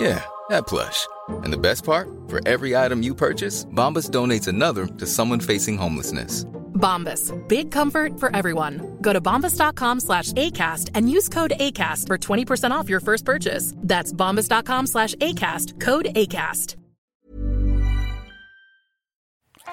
Yeah, 0.00 0.24
that 0.48 0.66
plush. 0.66 1.06
And 1.44 1.52
the 1.52 1.58
best 1.58 1.84
part? 1.84 2.08
For 2.28 2.40
every 2.48 2.74
item 2.74 3.02
you 3.02 3.14
purchase, 3.14 3.66
Bombas 3.66 4.08
donates 4.08 4.48
another 4.48 4.86
to 4.86 5.06
someone 5.06 5.40
facing 5.40 5.76
homelessness. 5.76 6.44
Bombas. 6.74 7.32
Big 7.48 7.70
comfort 7.70 8.18
for 8.18 8.34
everyone. 8.34 8.96
Go 9.02 9.12
to 9.12 9.20
bombas.com 9.20 10.00
slash 10.00 10.32
ACAST 10.32 10.90
and 10.94 11.10
use 11.10 11.28
code 11.28 11.52
ACAST 11.60 12.06
for 12.06 12.16
20% 12.16 12.70
off 12.70 12.88
your 12.88 13.00
first 13.00 13.26
purchase. 13.26 13.74
That's 13.76 14.12
bombas.com 14.12 14.86
slash 14.86 15.14
ACAST. 15.16 15.80
Code 15.80 16.06
ACAST. 16.14 16.76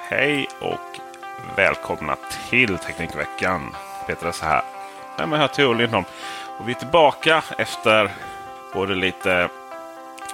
Hej 0.09 0.47
och 0.59 0.99
välkomna 1.55 2.17
till 2.49 2.77
Teknikveckan. 2.77 3.61
Peter 4.07 4.27
är 4.27 4.43
här. 4.43 4.61
Jag 5.17 5.33
är 5.33 5.37
här 5.37 5.47
Tor 5.47 5.75
Lindholm. 5.75 6.05
Och 6.59 6.67
vi 6.69 6.71
är 6.71 6.75
tillbaka 6.75 7.43
efter 7.57 8.11
både 8.73 8.95
lite 8.95 9.49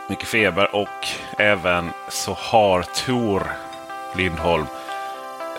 mycket 0.09 0.27
feber 0.27 0.75
och 0.75 1.07
även 1.37 1.89
så 2.09 2.33
har 2.33 2.83
Tor 3.05 3.51
Lindholm 4.15 4.65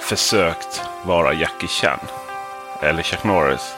försökt 0.00 0.82
vara 1.04 1.32
Jackie 1.32 1.68
Chan. 1.68 1.98
Eller 2.82 3.02
Chuck 3.02 3.24
Norris. 3.24 3.76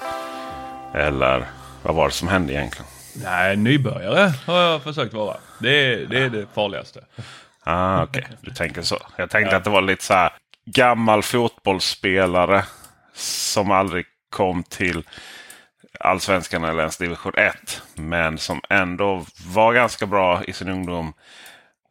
Eller 0.95 1.47
vad 1.83 1.95
var 1.95 2.07
det 2.09 2.15
som 2.15 2.29
hände 2.29 2.53
egentligen? 2.53 2.87
Nej, 3.15 3.57
nybörjare 3.57 4.33
har 4.47 4.61
jag 4.61 4.83
försökt 4.83 5.15
vara. 5.15 5.37
Det 5.59 5.93
är 5.93 6.07
det, 6.07 6.19
är 6.19 6.29
det 6.29 6.47
farligaste. 6.55 7.01
Ah, 7.65 8.03
Okej, 8.03 8.23
okay. 8.25 8.37
du 8.41 8.51
tänker 8.51 8.83
så. 8.83 8.99
Jag 9.17 9.31
tänkte 9.31 9.55
ja. 9.55 9.59
att 9.59 9.65
det 9.65 9.71
var 9.71 9.83
lite 9.83 10.05
så 10.05 10.15
här 10.15 10.33
gammal 10.67 11.23
fotbollsspelare 11.23 12.65
som 13.15 13.71
aldrig 13.71 14.07
kom 14.31 14.63
till 14.63 15.03
allsvenskan 16.01 16.65
eller 16.65 16.79
ens 16.79 16.97
division 16.97 17.33
1. 17.37 17.83
Men 17.95 18.39
som 18.39 18.61
ändå 18.71 19.25
var 19.47 19.73
ganska 19.73 20.07
bra 20.07 20.45
i 20.45 20.53
sin 20.53 20.69
ungdom. 20.69 21.13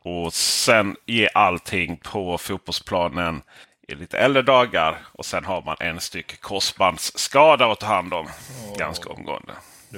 Och 0.04 0.34
sen 0.34 0.96
ge 1.06 1.30
allting 1.34 1.98
på 1.98 2.38
fotbollsplanen 2.38 3.42
i 3.88 3.96
lite 3.96 4.18
äldre 4.18 4.42
dagar. 4.42 4.98
Och 5.12 5.26
sen 5.26 5.46
har 5.46 5.62
man 5.62 5.76
en 5.80 6.00
styck 6.00 6.42
korsbandsskada 6.42 7.66
att 7.72 7.80
ta 7.80 7.88
hand 7.88 8.14
om 8.14 8.26
oh. 8.26 8.78
ganska 8.78 9.10
omgående. 9.10 9.54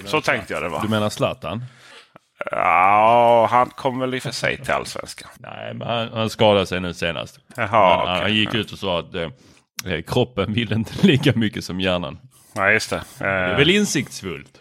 Så 0.06 0.22
tänkte 0.22 0.54
jag 0.54 0.64
det 0.64 0.70
var. 0.70 0.82
Du 0.82 0.88
menar 0.88 1.10
Zlatan? 1.10 1.66
Ja, 2.52 3.48
han 3.52 3.70
kom 3.70 4.00
väl 4.00 4.16
i 4.16 4.18
och 4.18 4.24
för 4.24 4.32
sig 4.32 4.58
till 4.58 4.74
allsvenskan. 4.74 5.30
Nej, 5.40 5.74
men 5.74 5.88
han, 5.88 6.10
han 6.14 6.30
skadade 6.30 6.66
sig 6.66 6.80
nu 6.80 6.94
senast. 6.94 7.40
Jaha, 7.56 7.98
han, 7.98 8.02
okay. 8.02 8.22
han 8.22 8.34
gick 8.34 8.54
ut 8.54 8.72
och 8.72 8.80
sa 8.80 9.00
att 9.00 9.16
eh, 9.16 10.02
kroppen 10.08 10.54
vill 10.54 10.74
inte 10.74 10.94
lika 11.08 11.34
mycket 11.36 11.66
som 11.66 11.80
hjärnan. 11.80 12.20
Ja, 12.58 12.72
just 12.72 12.90
det. 12.90 12.96
Eh, 12.96 13.04
det 13.20 13.26
är 13.26 13.58
väl 13.58 13.70
insiktsfullt? 13.70 14.60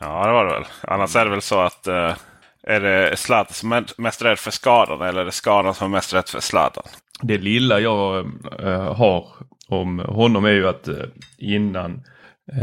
Ja, 0.00 0.26
det 0.26 0.32
var 0.32 0.44
det 0.44 0.52
väl. 0.52 0.64
Annars 0.80 1.16
är 1.16 1.24
det 1.24 1.30
väl 1.30 1.42
så 1.42 1.60
att 1.60 1.86
eh, 1.86 2.14
är 2.62 2.80
det 2.80 3.16
Zlatan 3.16 3.54
som 3.54 3.72
är 3.72 3.84
mest 3.96 4.22
rädd 4.22 4.38
för 4.38 4.50
skadan 4.50 5.08
eller 5.08 5.20
är 5.20 5.24
det 5.24 5.32
skadan 5.32 5.74
som 5.74 5.84
är 5.84 5.96
mest 5.96 6.14
rädd 6.14 6.28
för 6.28 6.40
Zlatan? 6.40 6.84
Det 7.22 7.38
lilla 7.38 7.80
jag 7.80 8.26
äh, 8.62 8.94
har 8.94 9.26
om 9.68 9.98
honom 9.98 10.44
är 10.44 10.50
ju 10.50 10.68
att 10.68 10.88
äh, 10.88 10.94
innan 11.38 12.02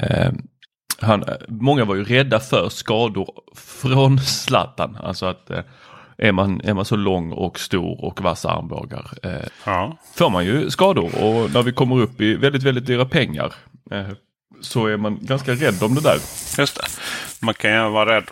äh, 0.01 0.31
han, 1.01 1.23
många 1.47 1.85
var 1.85 1.95
ju 1.95 2.03
rädda 2.03 2.39
för 2.39 2.69
skador 2.69 3.27
från 3.55 4.19
Zlatan. 4.19 4.97
Alltså 5.03 5.25
att 5.25 5.51
är 6.17 6.31
man, 6.31 6.61
är 6.63 6.73
man 6.73 6.85
så 6.85 6.95
lång 6.95 7.31
och 7.31 7.59
stor 7.59 8.05
och 8.05 8.21
vassa 8.21 8.49
armbågar 8.51 9.11
ja. 9.65 9.97
får 10.15 10.29
man 10.29 10.45
ju 10.45 10.69
skador 10.69 11.05
och 11.05 11.53
när 11.53 11.63
vi 11.63 11.71
kommer 11.71 12.01
upp 12.01 12.21
i 12.21 12.35
väldigt, 12.35 12.63
väldigt 12.63 12.85
dyra 12.85 13.05
pengar 13.05 13.53
så 14.61 14.85
är 14.85 14.97
man 14.97 15.19
ganska 15.21 15.51
rädd 15.51 15.83
om 15.83 15.95
det 15.95 16.01
där. 16.01 16.19
Just 16.57 16.75
det. 16.75 16.85
Man 17.41 17.53
kan 17.53 17.71
ju 17.71 17.89
vara 17.89 18.15
rädd, 18.15 18.29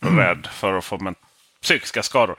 rädd 0.00 0.48
för 0.52 0.78
att 0.78 0.84
få 0.84 1.14
psykiska 1.62 2.02
skador. 2.02 2.36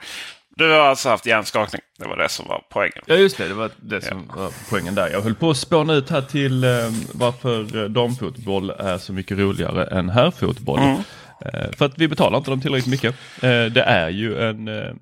Du 0.56 0.70
har 0.70 0.78
alltså 0.78 1.08
haft 1.08 1.26
hjärnskakning. 1.26 1.82
Det 1.98 2.08
var 2.08 2.16
det 2.16 2.28
som 2.28 2.48
var 2.48 2.62
poängen. 2.70 3.02
Ja 3.06 3.14
just 3.14 3.36
det, 3.36 3.48
det 3.48 3.54
var 3.54 3.70
det 3.76 4.00
som 4.00 4.26
ja. 4.28 4.40
var 4.40 4.52
poängen 4.70 4.94
där. 4.94 5.10
Jag 5.10 5.20
höll 5.22 5.34
på 5.34 5.50
att 5.50 5.56
spåna 5.56 5.94
ut 5.94 6.10
här 6.10 6.22
till 6.22 6.64
eh, 6.64 6.70
varför 7.12 7.88
damfotboll 7.88 8.70
är 8.70 8.98
så 8.98 9.12
mycket 9.12 9.38
roligare 9.38 9.98
än 9.98 10.08
herrfotboll. 10.08 10.80
Mm. 10.80 11.02
Eh, 11.46 11.70
för 11.78 11.86
att 11.86 11.98
vi 11.98 12.08
betalar 12.08 12.38
inte 12.38 12.50
dem 12.50 12.60
tillräckligt 12.60 12.90
mycket. 12.90 13.14
Eh, 13.42 13.64
det 13.64 13.82
är 13.82 14.08
ju 14.08 14.48
en, 14.48 14.68
eh, 14.68 14.92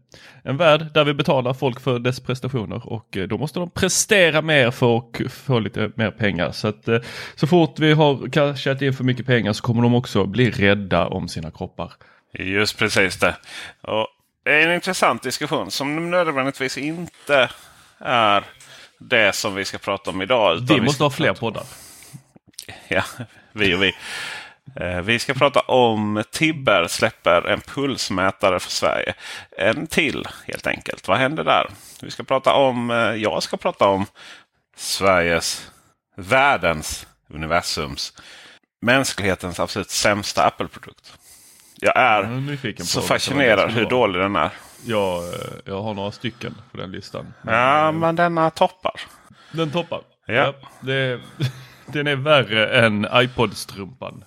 en 0.42 0.56
värld 0.56 0.86
där 0.94 1.04
vi 1.04 1.14
betalar 1.14 1.54
folk 1.54 1.80
för 1.80 1.98
dess 1.98 2.20
prestationer 2.20 2.92
och 2.92 3.16
då 3.28 3.38
måste 3.38 3.58
de 3.58 3.70
prestera 3.70 4.42
mer 4.42 4.70
för 4.70 4.98
att 4.98 5.32
få 5.32 5.58
lite 5.58 5.90
mer 5.94 6.10
pengar. 6.10 6.52
Så 6.52 6.68
att 6.68 6.88
så 7.34 7.46
fort 7.46 7.78
vi 7.78 7.92
har 7.92 8.30
cashat 8.30 8.82
in 8.82 8.94
för 8.94 9.04
mycket 9.04 9.26
pengar 9.26 9.52
så 9.52 9.62
kommer 9.62 9.82
de 9.82 9.94
också 9.94 10.26
bli 10.26 10.50
rädda 10.50 11.06
om 11.06 11.28
sina 11.28 11.50
kroppar. 11.50 11.92
Just 12.32 12.78
precis 12.78 13.18
det. 13.18 13.36
Och 13.80 14.06
det 14.44 14.50
är 14.50 14.68
en 14.68 14.74
intressant 14.74 15.22
diskussion 15.22 15.70
som 15.70 16.10
nödvändigtvis 16.10 16.78
inte 16.78 17.50
är 17.98 18.44
det 18.98 19.34
som 19.34 19.54
vi 19.54 19.64
ska 19.64 19.78
prata 19.78 20.10
om 20.10 20.22
idag. 20.22 20.66
Vi 20.68 20.80
måste 20.80 21.02
vi 21.02 21.04
ha 21.04 21.10
fler 21.10 21.34
poddar. 21.34 21.64
Ja, 22.88 23.02
vi 23.52 23.74
och 23.74 23.82
vi. 23.82 23.94
Eh, 24.76 25.00
vi 25.00 25.18
ska 25.18 25.34
prata 25.34 25.60
om 25.60 26.24
Tibber 26.30 26.86
släpper 26.86 27.46
en 27.48 27.60
pulsmätare 27.60 28.60
för 28.60 28.70
Sverige. 28.70 29.14
En 29.58 29.86
till 29.86 30.28
helt 30.46 30.66
enkelt. 30.66 31.08
Vad 31.08 31.18
händer 31.18 31.44
där? 31.44 31.66
Vi 32.02 32.10
ska 32.10 32.22
prata 32.22 32.54
om, 32.54 32.90
eh, 32.90 32.96
jag 32.96 33.42
ska 33.42 33.56
prata 33.56 33.86
om 33.86 34.06
Sveriges, 34.76 35.70
världens, 36.16 37.06
universums, 37.28 38.12
mänsklighetens 38.82 39.60
absolut 39.60 39.90
sämsta 39.90 40.46
Apple-produkt. 40.46 41.12
Jag 41.76 41.96
är 41.96 42.48
jag 42.62 42.86
så 42.86 43.00
fascinerad 43.00 43.70
hur 43.70 43.86
dålig 43.86 44.22
den 44.22 44.36
är. 44.36 44.50
Jag, 44.84 45.22
eh, 45.22 45.34
jag 45.64 45.82
har 45.82 45.94
några 45.94 46.12
stycken 46.12 46.54
på 46.70 46.76
den 46.76 46.90
listan. 46.90 47.34
Ja, 47.42 47.92
men 47.92 48.16
denna 48.16 48.50
toppar. 48.50 49.00
Den 49.52 49.70
toppar? 49.70 50.00
Ja. 50.26 50.34
ja 50.34 50.54
det, 50.80 51.20
den 51.92 52.06
är 52.06 52.16
värre 52.16 52.86
än 52.86 53.06
iPod-strumpan. 53.12 54.24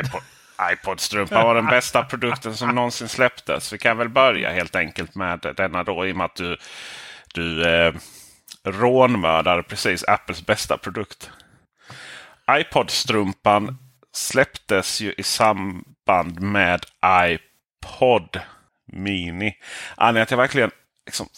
iPod, 0.00 0.22
iPod-strumpan 0.72 1.44
var 1.44 1.54
den 1.54 1.66
bästa 1.66 2.02
produkten 2.02 2.56
som 2.56 2.74
någonsin 2.74 3.08
släpptes. 3.08 3.72
Vi 3.72 3.78
kan 3.78 3.98
väl 3.98 4.08
börja 4.08 4.50
helt 4.50 4.76
enkelt 4.76 5.14
med 5.14 5.54
denna 5.56 5.82
då 5.82 6.06
i 6.06 6.12
och 6.12 6.16
med 6.16 6.24
att 6.24 6.36
du, 6.36 6.56
du 7.34 7.68
eh, 7.68 7.94
rånmördar 8.64 9.62
precis 9.62 10.04
Apples 10.04 10.46
bästa 10.46 10.78
produkt. 10.78 11.30
iPod-strumpan 12.50 13.76
släpptes 14.12 15.00
ju 15.00 15.12
i 15.12 15.22
samband 15.22 16.40
med 16.40 16.80
iPod 17.04 18.40
Mini. 18.86 19.56
Anledningen 19.96 20.26
till 20.26 20.34
att 20.34 20.38
jag 20.38 20.38
verkligen 20.38 20.70
liksom 21.06 21.28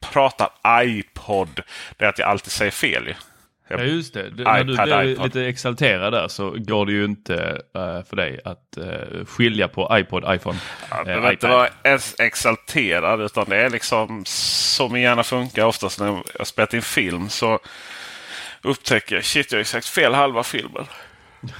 pratar 0.00 0.50
iPod, 0.82 1.60
det 1.96 2.04
är 2.04 2.08
att 2.08 2.18
jag 2.18 2.28
alltid 2.28 2.52
säger 2.52 2.70
fel. 2.70 3.06
ju. 3.06 3.14
Ja 3.78 3.84
just 3.84 4.14
det, 4.14 4.30
det 4.30 4.44
när 4.44 4.64
du 4.64 4.76
blir 4.76 5.02
iPod. 5.02 5.24
lite 5.24 5.46
exalterad 5.46 6.12
där 6.12 6.28
så 6.28 6.50
går 6.50 6.86
det 6.86 6.92
ju 6.92 7.04
inte 7.04 7.34
eh, 7.74 8.02
för 8.02 8.16
dig 8.16 8.40
att 8.44 8.76
eh, 8.76 9.24
skilja 9.26 9.68
på 9.68 9.88
iPod, 9.98 10.24
iPhone, 10.34 10.58
Jag 10.90 10.98
eh, 10.98 11.04
behöver 11.04 11.32
inte 11.32 11.48
vara 11.48 11.68
ens 11.84 12.20
exalterad 12.20 13.20
utan 13.20 13.48
det 13.48 13.56
är 13.56 13.70
liksom 13.70 14.22
som 14.26 15.00
gärna 15.00 15.22
funkar 15.22 15.64
oftast 15.64 16.00
när 16.00 16.22
jag 16.38 16.46
spelat 16.46 16.74
in 16.74 16.82
film 16.82 17.28
så 17.28 17.58
upptäcker 18.62 19.14
jag 19.14 19.24
shit 19.24 19.52
jag 19.52 19.58
har 19.58 19.64
sagt 19.64 19.86
fel 19.86 20.14
halva 20.14 20.42
filmen. 20.42 20.86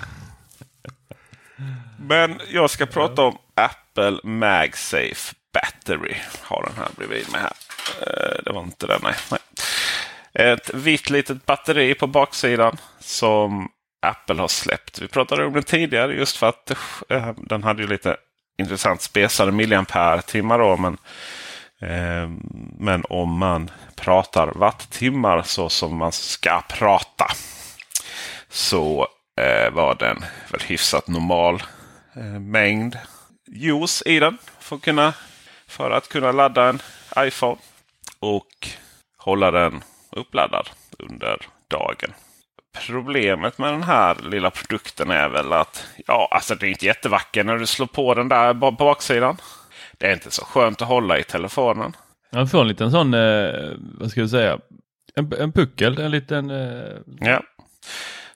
Men 1.98 2.40
jag 2.50 2.70
ska 2.70 2.86
prata 2.86 3.22
om 3.22 3.38
Apple 3.54 4.18
MagSafe 4.22 5.34
Battery. 5.52 6.14
Har 6.42 6.62
den 6.66 6.76
här 6.76 6.88
bredvid 6.96 7.32
mig 7.32 7.40
här. 7.40 7.52
Det 8.44 8.52
var 8.52 8.62
inte 8.62 8.86
den, 8.86 9.00
nej. 9.02 9.14
Ett 10.34 10.74
vitt 10.74 11.10
litet 11.10 11.46
batteri 11.46 11.94
på 11.94 12.06
baksidan 12.06 12.76
som 12.98 13.68
Apple 14.06 14.40
har 14.40 14.48
släppt. 14.48 15.02
Vi 15.02 15.08
pratade 15.08 15.46
om 15.46 15.52
den 15.52 15.62
tidigare 15.62 16.14
just 16.14 16.36
för 16.36 16.48
att 16.48 16.70
eh, 17.08 17.32
den 17.36 17.62
hade 17.62 17.82
ju 17.82 17.88
lite 17.88 18.16
intressant 18.58 19.02
spesade 19.02 19.52
milliampere-timmar. 19.52 20.58
Då, 20.58 20.76
men, 20.76 20.96
eh, 21.80 22.30
men 22.78 23.04
om 23.08 23.38
man 23.38 23.70
pratar 23.94 24.52
wattimmar 24.54 25.42
så 25.42 25.68
som 25.68 25.96
man 25.96 26.12
ska 26.12 26.62
prata 26.68 27.26
så 28.48 29.08
eh, 29.40 29.70
var 29.70 29.94
den 29.94 30.24
väl 30.50 30.60
hyfsat 30.60 31.08
normal 31.08 31.62
eh, 32.16 32.40
mängd 32.40 32.98
juice 33.46 34.02
i 34.06 34.18
den 34.18 34.38
för 34.60 34.76
att, 34.76 34.82
kunna, 34.82 35.14
för 35.66 35.90
att 35.90 36.08
kunna 36.08 36.32
ladda 36.32 36.68
en 36.68 36.82
iPhone 37.18 37.56
och 38.20 38.68
hålla 39.16 39.50
den 39.50 39.84
uppladdad 40.12 40.70
under 40.98 41.36
dagen. 41.68 42.12
Problemet 42.86 43.58
med 43.58 43.72
den 43.72 43.82
här 43.82 44.16
lilla 44.30 44.50
produkten 44.50 45.10
är 45.10 45.28
väl 45.28 45.52
att 45.52 45.86
ja, 46.06 46.28
alltså 46.30 46.54
det 46.54 46.66
är 46.66 46.70
inte 46.70 46.86
jättevacker 46.86 47.44
när 47.44 47.58
du 47.58 47.66
slår 47.66 47.86
på 47.86 48.14
den 48.14 48.28
där 48.28 48.54
på 48.54 48.70
baksidan. 48.70 49.36
Det 49.98 50.06
är 50.06 50.12
inte 50.12 50.30
så 50.30 50.44
skönt 50.44 50.82
att 50.82 50.88
hålla 50.88 51.18
i 51.18 51.24
telefonen. 51.24 51.96
Man 52.32 52.48
får 52.48 52.60
en 52.60 52.68
liten 52.68 52.90
sån, 52.90 53.14
eh, 53.14 53.70
vad 53.98 54.10
ska 54.10 54.20
jag 54.20 54.30
säga, 54.30 54.58
en, 55.14 55.32
en 55.38 55.52
puckel, 55.52 55.98
en 55.98 56.10
liten... 56.10 56.50
Eh, 56.50 56.96
Ja. 57.20 57.42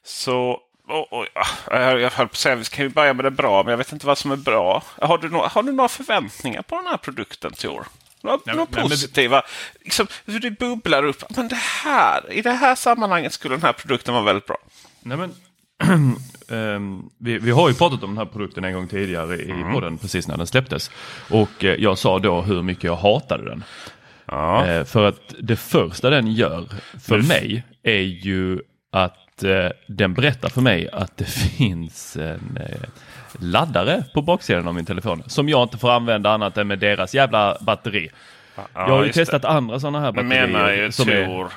Så 0.05 0.61
och, 0.89 1.27
ja, 1.35 1.47
jag 1.71 2.01
jag 2.01 2.11
höll 2.11 2.29
på 2.29 2.33
att 2.33 2.37
säga 2.37 2.55
vi 2.55 2.65
kan 2.65 2.85
ju 2.85 2.89
börja 2.89 3.15
med 3.15 3.25
det 3.25 3.31
bra, 3.31 3.63
men 3.63 3.71
jag 3.71 3.79
vet 3.79 3.93
inte 3.93 4.07
vad 4.07 4.19
som 4.19 4.31
är 4.31 4.37
bra. 4.37 4.83
Har 5.01 5.19
du, 5.19 5.29
no 5.29 5.39
har 5.39 5.63
du 5.63 5.73
några 5.73 5.89
förväntningar 5.89 6.63
på 6.63 6.77
den 6.77 6.87
här 6.87 6.97
produkten 6.97 7.53
Tor? 7.53 7.87
Några, 8.27 8.39
Nej, 8.47 8.57
några 8.57 8.69
nej, 8.71 8.81
men- 8.83 8.91
positiva? 8.91 9.43
Liksom, 9.85 10.07
hur 10.27 10.41
det 10.41 10.51
bubblar 10.51 11.03
upp. 11.05 11.25
Men 11.37 11.49
det 11.49 11.55
här, 11.85 12.33
i 12.33 12.43
det 12.43 12.53
här 12.53 12.75
sammanhanget 12.75 13.33
skulle 13.33 13.55
den 13.55 13.63
här 13.63 13.73
produkten 13.73 14.15
vara 14.15 14.25
väldigt 14.25 14.47
bra. 14.47 14.59
nej 15.03 15.19
men, 15.19 15.35
ehm, 16.49 17.11
vi, 17.19 17.39
vi 17.39 17.51
har 17.51 17.69
ju 17.69 17.75
pratat 17.75 18.03
om 18.03 18.11
den 18.11 18.19
här 18.19 18.33
produkten 18.33 18.65
en 18.65 18.75
gång 18.75 18.89
tidigare 18.89 19.37
i 19.37 19.65
podden 19.73 19.99
precis 19.99 20.29
när 20.29 20.37
den 20.37 20.47
släpptes. 20.47 20.91
Och 21.31 21.65
eh, 21.65 21.75
jag 21.75 21.99
sa 21.99 22.19
då 22.19 22.41
hur 22.43 22.63
mycket 22.63 22.85
jag 22.85 22.97
hatade 22.97 23.45
den. 23.49 23.65
Ja. 24.27 24.67
Eh, 24.67 24.85
för 24.85 25.05
att 25.05 25.35
det 25.41 25.57
första 25.57 26.11
den 26.11 26.33
gör 26.33 26.69
för 27.07 27.19
mig 27.23 27.63
är 27.83 28.01
ju 28.01 28.61
att 29.05 29.43
eh, 29.43 29.69
den 29.87 30.15
berättar 30.15 30.49
för 30.49 30.61
mig 30.61 30.89
att 30.93 31.17
det 31.17 31.25
finns 31.59 32.17
en 32.17 32.59
eh, 32.61 32.89
laddare 33.41 34.05
på 34.15 34.23
baksidan 34.23 34.69
av 34.69 34.75
min 34.75 34.85
telefon 34.87 35.23
som 35.27 35.49
jag 35.49 35.63
inte 35.63 35.79
får 35.79 35.91
använda 35.91 36.31
annat 36.31 36.57
än 36.59 36.67
med 36.69 36.79
deras 36.79 37.15
jävla 37.15 37.57
batteri. 37.61 38.09
jag 38.75 38.89
har 38.89 39.01
ju 39.01 39.07
just 39.07 39.17
det. 39.19 39.25
testat 39.25 39.45
andra 39.45 39.81
sådana 39.81 40.01
här 40.01 40.13
Nu 40.13 40.23
batterier. 40.23 40.47
menar 40.47 40.73
ju 40.73 40.93
som 40.93 41.09
är, 41.09 41.27
Tor, 41.27 41.53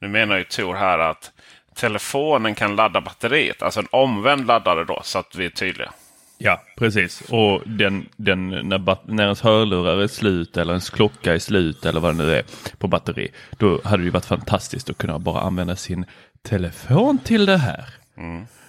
nu 0.00 0.08
menar 0.08 0.38
ju 0.38 0.44
Tor 0.44 0.74
här 0.74 0.98
att 0.98 1.30
telefonen 1.74 2.54
kan 2.54 2.76
ladda 2.76 3.00
batteriet. 3.00 3.62
Alltså 3.62 3.80
en 3.80 3.88
omvänd 3.90 4.46
laddare 4.46 4.84
då, 4.84 5.00
så 5.04 5.18
att 5.18 5.34
vi 5.36 5.44
är 5.46 5.50
tydliga. 5.50 5.92
Ja, 6.40 6.62
precis. 6.78 7.20
Och 7.30 7.62
den, 7.66 8.08
den, 8.16 8.48
när, 8.48 8.96
när 9.12 9.24
ens 9.24 9.40
hörlurar 9.40 10.02
är 10.02 10.06
slut 10.06 10.56
eller 10.56 10.72
ens 10.72 10.90
klocka 10.90 11.34
är 11.34 11.38
slut 11.38 11.84
eller 11.86 12.00
vad 12.00 12.14
det 12.14 12.24
nu 12.24 12.34
är 12.34 12.42
på 12.78 12.88
batteri. 12.88 13.28
Då 13.58 13.80
hade 13.84 14.02
det 14.02 14.04
ju 14.04 14.10
varit 14.10 14.24
fantastiskt 14.24 14.90
att 14.90 14.98
kunna 14.98 15.18
bara 15.18 15.40
använda 15.40 15.76
sin 15.76 16.04
telefon 16.48 17.18
till 17.18 17.46
det 17.46 17.56
här. 17.56 17.84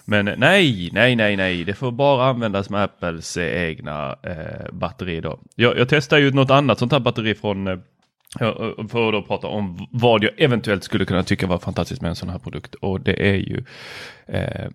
Men 0.06 0.26
nej, 0.26 0.90
nej, 0.94 1.16
nej, 1.16 1.38
nej. 1.38 1.64
Det 1.64 1.74
får 1.74 1.92
bara 1.92 2.26
användas 2.26 2.70
med 2.70 2.84
Apples 2.84 3.38
eh, 3.38 3.64
egna 3.64 4.16
eh, 4.24 4.72
batteri 4.74 5.22
då. 5.22 5.40
Jag, 5.56 5.78
jag 5.78 5.90
testar 5.90 6.18
ju 6.18 6.32
något 6.32 6.52
annat 6.52 6.80
sånt 6.80 6.92
här 6.92 7.00
batteri 7.00 7.36
från 7.36 7.68
eh, 7.68 7.78
Ja, 8.40 8.76
För 8.90 9.08
att 9.08 9.14
då 9.14 9.22
prata 9.22 9.48
om 9.48 9.88
vad 9.92 10.24
jag 10.24 10.32
eventuellt 10.38 10.84
skulle 10.84 11.06
kunna 11.06 11.24
tycka 11.24 11.48
var 11.48 11.58
fantastiskt 11.58 12.02
med 12.02 12.10
en 12.10 12.16
sån 12.16 12.30
här 12.30 12.40
produkt. 12.40 12.76
Och 12.76 13.02
det 13.02 13.30
är 13.30 13.36
ju 13.36 13.64
eh, 14.28 14.70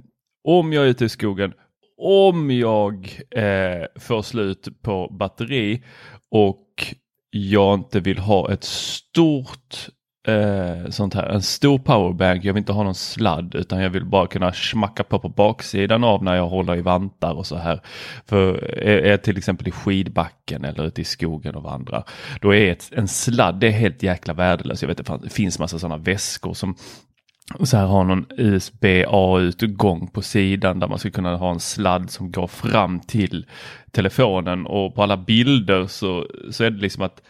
om 0.45 0.73
jag 0.73 0.85
är 0.85 0.89
ute 0.89 1.05
i 1.05 1.09
skogen, 1.09 1.53
om 1.97 2.51
jag 2.51 3.21
eh, 3.31 3.87
får 4.01 4.23
slut 4.23 4.69
på 4.83 5.09
batteri 5.19 5.83
och 6.31 6.67
jag 7.31 7.75
inte 7.75 8.01
vill 8.01 8.19
ha 8.19 8.53
ett 8.53 8.65
stort 8.65 9.89
eh, 10.27 10.91
sånt 10.91 11.15
här, 11.15 11.29
en 11.29 11.43
stor 11.43 11.79
powerbank. 11.79 12.45
Jag 12.45 12.53
vill 12.53 12.61
inte 12.61 12.73
ha 12.73 12.83
någon 12.83 12.95
sladd 12.95 13.55
utan 13.55 13.83
jag 13.83 13.91
vill 13.91 14.05
bara 14.05 14.27
kunna 14.27 14.53
smacka 14.53 15.05
på 15.05 15.19
på 15.19 15.29
baksidan 15.29 16.05
av 16.05 16.25
när 16.25 16.35
jag 16.35 16.49
håller 16.49 16.77
i 16.77 16.81
vantar 16.81 17.33
och 17.35 17.47
så 17.47 17.57
här. 17.57 17.81
För 18.27 18.55
är 18.65 18.99
är 18.99 19.11
jag 19.11 19.23
till 19.23 19.39
exempel 19.39 19.69
i 19.69 19.71
skidbacken 19.71 20.65
eller 20.65 20.87
ute 20.87 21.01
i 21.01 21.05
skogen 21.05 21.55
och 21.55 21.63
vandrar. 21.63 22.05
Då 22.41 22.55
är 22.55 22.73
ett, 22.73 22.91
en 22.93 23.09
sladd 23.09 23.61
det 23.61 23.67
är 23.67 23.71
helt 23.71 24.03
jäkla 24.03 24.35
värdelös. 24.35 24.83
Jag 24.83 24.89
vet 24.89 25.11
att 25.11 25.23
det 25.23 25.31
finns 25.31 25.59
massa 25.59 25.79
sådana 25.79 25.97
väskor 25.97 26.55
som 26.55 26.77
och 27.59 27.69
så 27.69 27.77
här 27.77 27.87
har 27.87 28.05
någon 28.05 28.27
USB-A-utgång 28.39 30.07
på 30.07 30.23
sidan 30.23 30.81
där 30.81 30.89
man 30.89 30.99
ska 30.99 31.11
kunna 31.11 31.37
ha 31.37 31.51
en 31.51 31.61
sladd 31.61 32.11
som 32.11 32.33
går 32.33 32.47
fram 32.47 33.01
till 33.01 33.47
telefonen 33.91 34.67
och 34.67 34.95
på 34.95 35.03
alla 35.03 35.17
bilder 35.17 35.87
så, 35.87 36.27
så 36.51 36.65
är 36.65 36.71
det 36.71 36.81
liksom 36.81 37.03
att 37.03 37.23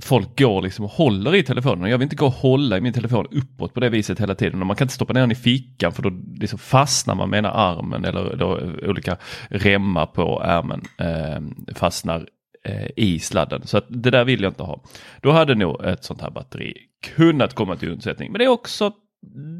folk 0.00 0.38
går 0.38 0.62
liksom 0.62 0.84
och 0.84 0.90
håller 0.90 1.34
i 1.34 1.42
telefonen. 1.42 1.90
Jag 1.90 1.98
vill 1.98 2.04
inte 2.04 2.16
gå 2.16 2.26
och 2.26 2.32
hålla 2.32 2.76
i 2.76 2.80
min 2.80 2.92
telefon 2.92 3.26
uppåt 3.30 3.74
på 3.74 3.80
det 3.80 3.88
viset 3.88 4.20
hela 4.20 4.34
tiden. 4.34 4.60
Och 4.60 4.66
man 4.66 4.76
kan 4.76 4.84
inte 4.84 4.94
stoppa 4.94 5.12
ner 5.12 5.20
den 5.20 5.32
i 5.32 5.34
fickan 5.34 5.92
för 5.92 6.02
då 6.02 6.10
liksom 6.40 6.58
fastnar 6.58 7.14
man 7.14 7.30
med 7.30 7.38
ena 7.38 7.50
armen 7.50 8.04
eller 8.04 8.36
då 8.36 8.60
olika 8.88 9.16
remmar 9.48 10.06
på 10.06 10.42
ärmen 10.44 10.82
eh, 10.98 11.74
fastnar 11.74 12.26
eh, 12.64 12.86
i 12.96 13.18
sladden. 13.18 13.66
Så 13.66 13.80
det 13.88 14.10
där 14.10 14.24
vill 14.24 14.42
jag 14.42 14.50
inte 14.50 14.62
ha. 14.62 14.82
Då 15.20 15.30
hade 15.30 15.54
nog 15.54 15.84
ett 15.84 16.04
sånt 16.04 16.20
här 16.20 16.30
batteri 16.30 16.74
kunnat 17.16 17.54
komma 17.54 17.76
till 17.76 17.92
undsättning. 17.92 18.32
Men 18.32 18.38
det 18.38 18.44
är 18.44 18.48
också 18.48 18.92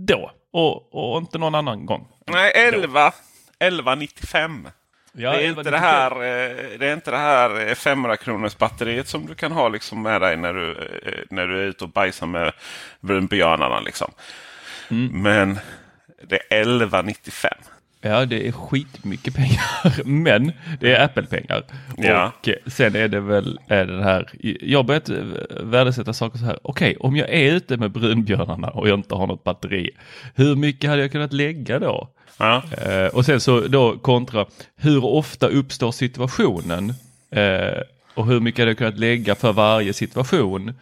då 0.06 0.30
och, 0.52 0.94
och 0.94 1.18
inte 1.18 1.38
någon 1.38 1.54
annan 1.54 1.86
gång. 1.86 2.08
Nej, 2.32 2.52
11. 2.54 3.12
1195. 3.58 4.68
Ja, 5.12 5.30
det, 5.32 5.44
är 5.44 5.48
inte 5.48 5.70
det, 5.70 5.78
här, 5.78 6.10
eh, 6.10 6.78
det 6.78 6.86
är 6.86 6.92
inte 6.92 7.10
det 7.10 7.16
här 7.16 7.68
eh, 7.68 7.74
500 7.74 8.16
kronors 8.16 8.58
batteriet 8.58 9.08
som 9.08 9.26
du 9.26 9.34
kan 9.34 9.52
ha 9.52 9.68
liksom 9.68 10.02
med 10.02 10.20
dig 10.20 10.36
när 10.36 10.54
du, 10.54 10.70
eh, 11.04 11.24
när 11.30 11.46
du 11.46 11.58
är 11.60 11.64
ute 11.64 11.84
och 11.84 11.90
bajsar 11.90 12.26
med 12.26 12.52
brunbjörnarna. 13.00 13.80
Liksom. 13.80 14.12
Mm. 14.90 15.22
Men 15.22 15.58
det 16.22 16.36
är 16.50 16.60
1195. 16.60 17.52
Ja, 18.02 18.26
det 18.26 18.48
är 18.48 18.52
skitmycket 18.52 19.34
pengar, 19.34 20.04
men 20.04 20.52
det 20.80 20.94
är 20.94 21.04
Apple-pengar. 21.04 21.62
Ja. 21.96 22.32
Och 22.40 22.48
eh, 22.48 22.54
sen 22.66 22.96
är 22.96 23.08
det 23.08 23.20
väl 23.20 23.58
är 23.68 23.84
det 23.84 24.02
här, 24.02 24.28
jag 24.60 24.78
har 24.78 24.84
börjat 24.84 25.08
eh, 25.08 25.16
värdesätta 25.62 26.12
saker 26.12 26.38
så 26.38 26.44
här. 26.44 26.58
Okej, 26.62 26.96
om 27.00 27.16
jag 27.16 27.28
är 27.28 27.52
ute 27.52 27.76
med 27.76 27.90
brunbjörnarna 27.90 28.68
och 28.68 28.88
jag 28.88 28.98
inte 28.98 29.14
har 29.14 29.26
något 29.26 29.44
batteri, 29.44 29.90
hur 30.34 30.56
mycket 30.56 30.90
hade 30.90 31.02
jag 31.02 31.12
kunnat 31.12 31.32
lägga 31.32 31.78
då? 31.78 32.08
Ja. 32.38 32.62
Eh, 32.86 33.06
och 33.06 33.24
sen 33.24 33.40
så 33.40 33.60
då 33.60 33.98
kontra, 33.98 34.46
hur 34.76 35.04
ofta 35.04 35.48
uppstår 35.48 35.92
situationen? 35.92 36.94
Eh, 37.30 37.80
och 38.14 38.26
hur 38.26 38.40
mycket 38.40 38.58
hade 38.58 38.70
jag 38.70 38.78
kunnat 38.78 38.98
lägga 38.98 39.34
för 39.34 39.52
varje 39.52 39.92
situation? 39.92 40.74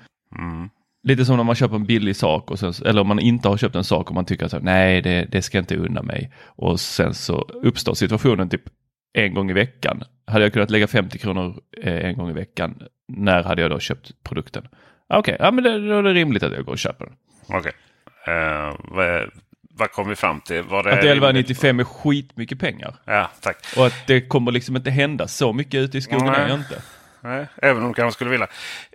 Lite 1.02 1.24
som 1.24 1.36
när 1.36 1.44
man 1.44 1.54
köper 1.54 1.76
en 1.76 1.84
billig 1.86 2.16
sak 2.16 2.50
och 2.50 2.58
sen, 2.58 2.72
eller 2.86 3.00
om 3.00 3.08
man 3.08 3.18
inte 3.18 3.48
har 3.48 3.56
köpt 3.56 3.74
en 3.76 3.84
sak 3.84 4.08
och 4.08 4.14
man 4.14 4.24
tycker 4.24 4.46
att 4.56 4.62
nej 4.62 5.02
det, 5.02 5.26
det 5.30 5.42
ska 5.42 5.58
inte 5.58 5.76
unna 5.76 6.02
mig. 6.02 6.32
Och 6.46 6.80
sen 6.80 7.14
så 7.14 7.40
uppstår 7.40 7.94
situationen 7.94 8.48
typ 8.48 8.62
en 9.12 9.34
gång 9.34 9.50
i 9.50 9.52
veckan. 9.52 10.02
Hade 10.26 10.44
jag 10.44 10.52
kunnat 10.52 10.70
lägga 10.70 10.86
50 10.86 11.18
kronor 11.18 11.60
eh, 11.82 12.04
en 12.04 12.16
gång 12.16 12.30
i 12.30 12.32
veckan, 12.32 12.82
när 13.08 13.42
hade 13.42 13.62
jag 13.62 13.70
då 13.70 13.78
köpt 13.78 14.22
produkten? 14.22 14.68
Ah, 15.08 15.18
Okej, 15.18 15.36
ja, 15.40 15.50
men 15.50 15.64
det, 15.64 15.88
då 15.88 15.98
är 15.98 16.02
det 16.02 16.12
rimligt 16.14 16.42
att 16.42 16.52
jag 16.52 16.64
går 16.64 16.72
och 16.72 16.78
köper 16.78 17.04
den. 17.04 17.14
Okej. 17.58 17.72
Eh, 18.26 18.76
vad, 18.78 19.30
vad 19.70 19.92
kom 19.92 20.08
vi 20.08 20.14
fram 20.16 20.40
till? 20.40 20.62
Var 20.62 20.82
det 20.82 20.88
Att 20.88 21.04
rimligt? 21.04 21.12
1195 21.12 21.80
är 21.80 21.84
skitmycket 21.84 22.60
pengar. 22.60 22.96
Ja, 23.04 23.30
tack. 23.40 23.56
Och 23.76 23.86
att 23.86 24.06
det 24.06 24.20
kommer 24.20 24.52
liksom 24.52 24.76
inte 24.76 24.90
hända 24.90 25.28
så 25.28 25.52
mycket 25.52 25.74
ute 25.74 25.98
i 25.98 26.00
skogen 26.00 26.26
Nej. 26.26 26.40
är 26.40 26.48
jag 26.48 26.58
inte. 26.58 26.82
Nej, 27.20 27.46
även 27.62 27.82
om 27.82 27.88
du 27.88 27.94
kanske 27.94 28.14
skulle 28.16 28.30
vilja. 28.30 28.46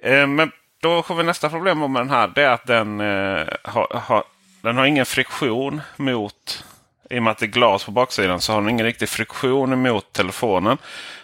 Eh, 0.03 0.27
men 0.27 0.51
då 0.83 1.01
har 1.07 1.15
vi 1.15 1.23
nästa 1.23 1.49
problem 1.49 1.79
med 1.79 2.01
den 2.01 2.09
här. 2.09 2.31
Det 2.35 2.43
är 2.43 2.49
att 2.49 2.65
den, 2.65 3.01
eh, 3.01 3.47
har, 3.63 4.01
har, 4.01 4.23
den 4.61 4.77
har 4.77 4.85
ingen 4.85 5.05
friktion 5.05 5.81
mot... 5.95 6.65
I 7.09 7.19
och 7.19 7.23
med 7.23 7.31
att 7.31 7.37
det 7.37 7.45
är 7.45 7.47
glas 7.47 7.83
på 7.85 7.91
baksidan 7.91 8.41
så 8.41 8.53
har 8.53 8.61
den 8.61 8.69
ingen 8.69 8.85
riktig 8.85 9.09
friktion 9.09 9.81
mot 9.81 10.13
telefonen. 10.13 10.77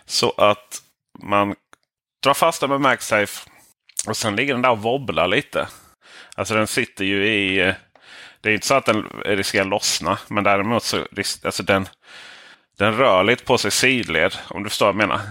Så 0.06 0.34
att 0.38 0.82
man 1.24 1.56
drar 2.24 2.34
fast 2.34 2.62
den 2.62 2.70
med 2.70 2.82
MagSafe 2.82 3.50
Och 4.08 4.18
sen 4.18 4.36
ligger 4.36 4.54
den 4.54 4.62
där 4.62 4.72
och 4.72 4.82
wobblar 4.82 5.28
lite. 5.28 5.68
Alltså 6.36 6.54
den 6.56 6.68
sitter 6.68 7.06
ju 7.06 7.28
i... 7.28 7.60
Eh, 7.60 7.74
det 8.42 8.50
är 8.50 8.54
inte 8.54 8.68
så 8.68 8.76
att 8.76 8.86
den 8.86 9.06
riskerar 9.26 9.66
lossna. 9.66 10.18
Men 10.28 10.44
däremot 10.44 10.84
så 10.84 11.06
alltså 11.44 11.64
den, 11.64 11.88
den 12.78 12.98
rör 12.98 13.24
lite 13.24 13.44
på 13.44 13.58
sig 13.58 13.72
sidled. 13.72 14.36
Om 14.48 14.64
du 14.64 14.70
förstår 14.70 14.86
vad 14.86 14.96
jag 15.02 15.08
menar. 15.08 15.22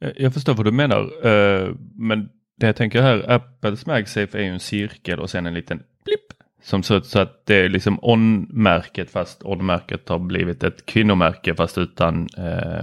Eh, 0.00 0.10
jag 0.16 0.34
förstår 0.34 0.54
vad 0.54 0.66
du 0.66 0.72
menar. 0.72 1.26
Eh, 1.26 1.74
men 1.94 2.28
det 2.58 2.66
jag 2.66 2.76
tänker 2.76 3.02
här, 3.02 3.30
Apples 3.30 3.86
MagSafe 3.86 4.38
är 4.38 4.42
ju 4.42 4.48
en 4.48 4.60
cirkel 4.60 5.20
och 5.20 5.30
sen 5.30 5.46
en 5.46 5.54
liten 5.54 5.82
blipp. 6.04 6.20
Som 6.62 6.82
ser 6.82 6.96
ut 6.96 7.06
så 7.06 7.18
att 7.18 7.46
det 7.46 7.54
är 7.54 7.68
liksom 7.68 7.98
on-märket 8.02 9.10
fast 9.10 9.42
on-märket 9.42 10.08
har 10.08 10.18
blivit 10.18 10.62
ett 10.62 10.86
kvinnomärke 10.86 11.54
fast 11.54 11.78
utan 11.78 12.28
eh, 12.36 12.78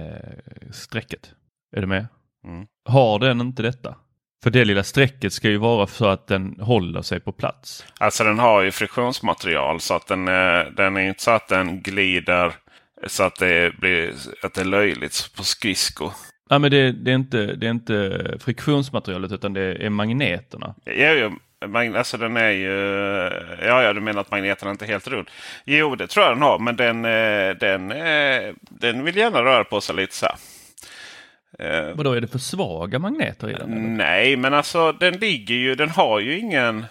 eh, 0.00 0.70
strecket. 0.72 1.32
Är 1.76 1.80
du 1.80 1.86
med? 1.86 2.06
Mm. 2.44 2.66
Har 2.84 3.18
den 3.18 3.40
inte 3.40 3.62
detta? 3.62 3.94
För 4.42 4.50
det 4.50 4.64
lilla 4.64 4.82
strecket 4.82 5.32
ska 5.32 5.48
ju 5.48 5.56
vara 5.56 5.86
så 5.86 6.06
att 6.06 6.26
den 6.26 6.60
håller 6.60 7.02
sig 7.02 7.20
på 7.20 7.32
plats. 7.32 7.86
Alltså 8.00 8.24
den 8.24 8.38
har 8.38 8.62
ju 8.62 8.70
friktionsmaterial 8.70 9.80
så 9.80 9.94
att 9.94 10.06
den, 10.06 10.28
eh, 10.28 10.64
den 10.76 10.96
är 10.96 11.08
inte 11.08 11.22
så 11.22 11.30
att 11.30 11.48
den 11.48 11.80
glider 11.80 12.52
så 13.06 13.22
att 13.22 13.36
det 13.36 13.76
blir 13.78 14.14
att 14.42 14.54
det 14.54 14.60
är 14.60 14.64
löjligt 14.64 15.30
på 15.36 15.44
skridsko. 15.44 16.10
Ja, 16.50 16.58
men 16.58 16.70
det, 16.70 16.92
det, 16.92 17.10
är 17.10 17.14
inte, 17.14 17.46
det 17.46 17.66
är 17.66 17.70
inte 17.70 18.22
friktionsmaterialet 18.40 19.32
utan 19.32 19.52
det 19.52 19.84
är 19.86 19.90
magneterna. 19.90 20.74
Ja, 20.84 20.92
ja, 20.92 21.30
mag- 21.66 21.96
alltså 21.98 22.16
den 22.16 22.36
är 22.36 22.50
ju... 22.50 22.72
Ja, 23.66 23.82
ja, 23.82 23.92
du 23.92 24.00
menar 24.00 24.20
att 24.20 24.30
magneten 24.30 24.68
inte 24.70 24.84
är 24.84 24.88
helt 24.88 25.08
rund. 25.08 25.30
Jo, 25.64 25.94
det 25.96 26.06
tror 26.06 26.24
jag 26.26 26.34
den 26.36 26.42
har. 26.42 26.58
Men 26.58 26.76
den, 26.76 27.04
eh, 27.04 27.56
den, 27.56 27.90
eh, 27.92 28.54
den 28.60 29.04
vill 29.04 29.16
gärna 29.16 29.42
röra 29.42 29.64
på 29.64 29.80
sig 29.80 29.96
lite 29.96 30.14
så 30.14 30.26
här. 30.26 30.36
Eh, 31.58 31.94
Vadå, 31.94 32.12
är 32.12 32.20
det 32.20 32.28
för 32.28 32.38
svaga 32.38 32.98
magneter 32.98 33.50
i 33.50 33.52
den? 33.52 33.72
eller? 33.72 33.80
Nej, 33.88 34.36
men 34.36 34.54
alltså 34.54 34.92
den 34.92 35.14
ligger 35.14 35.54
ju... 35.54 35.74
Den 35.74 35.90
har 35.90 36.20
ju 36.20 36.38
ingen... 36.38 36.84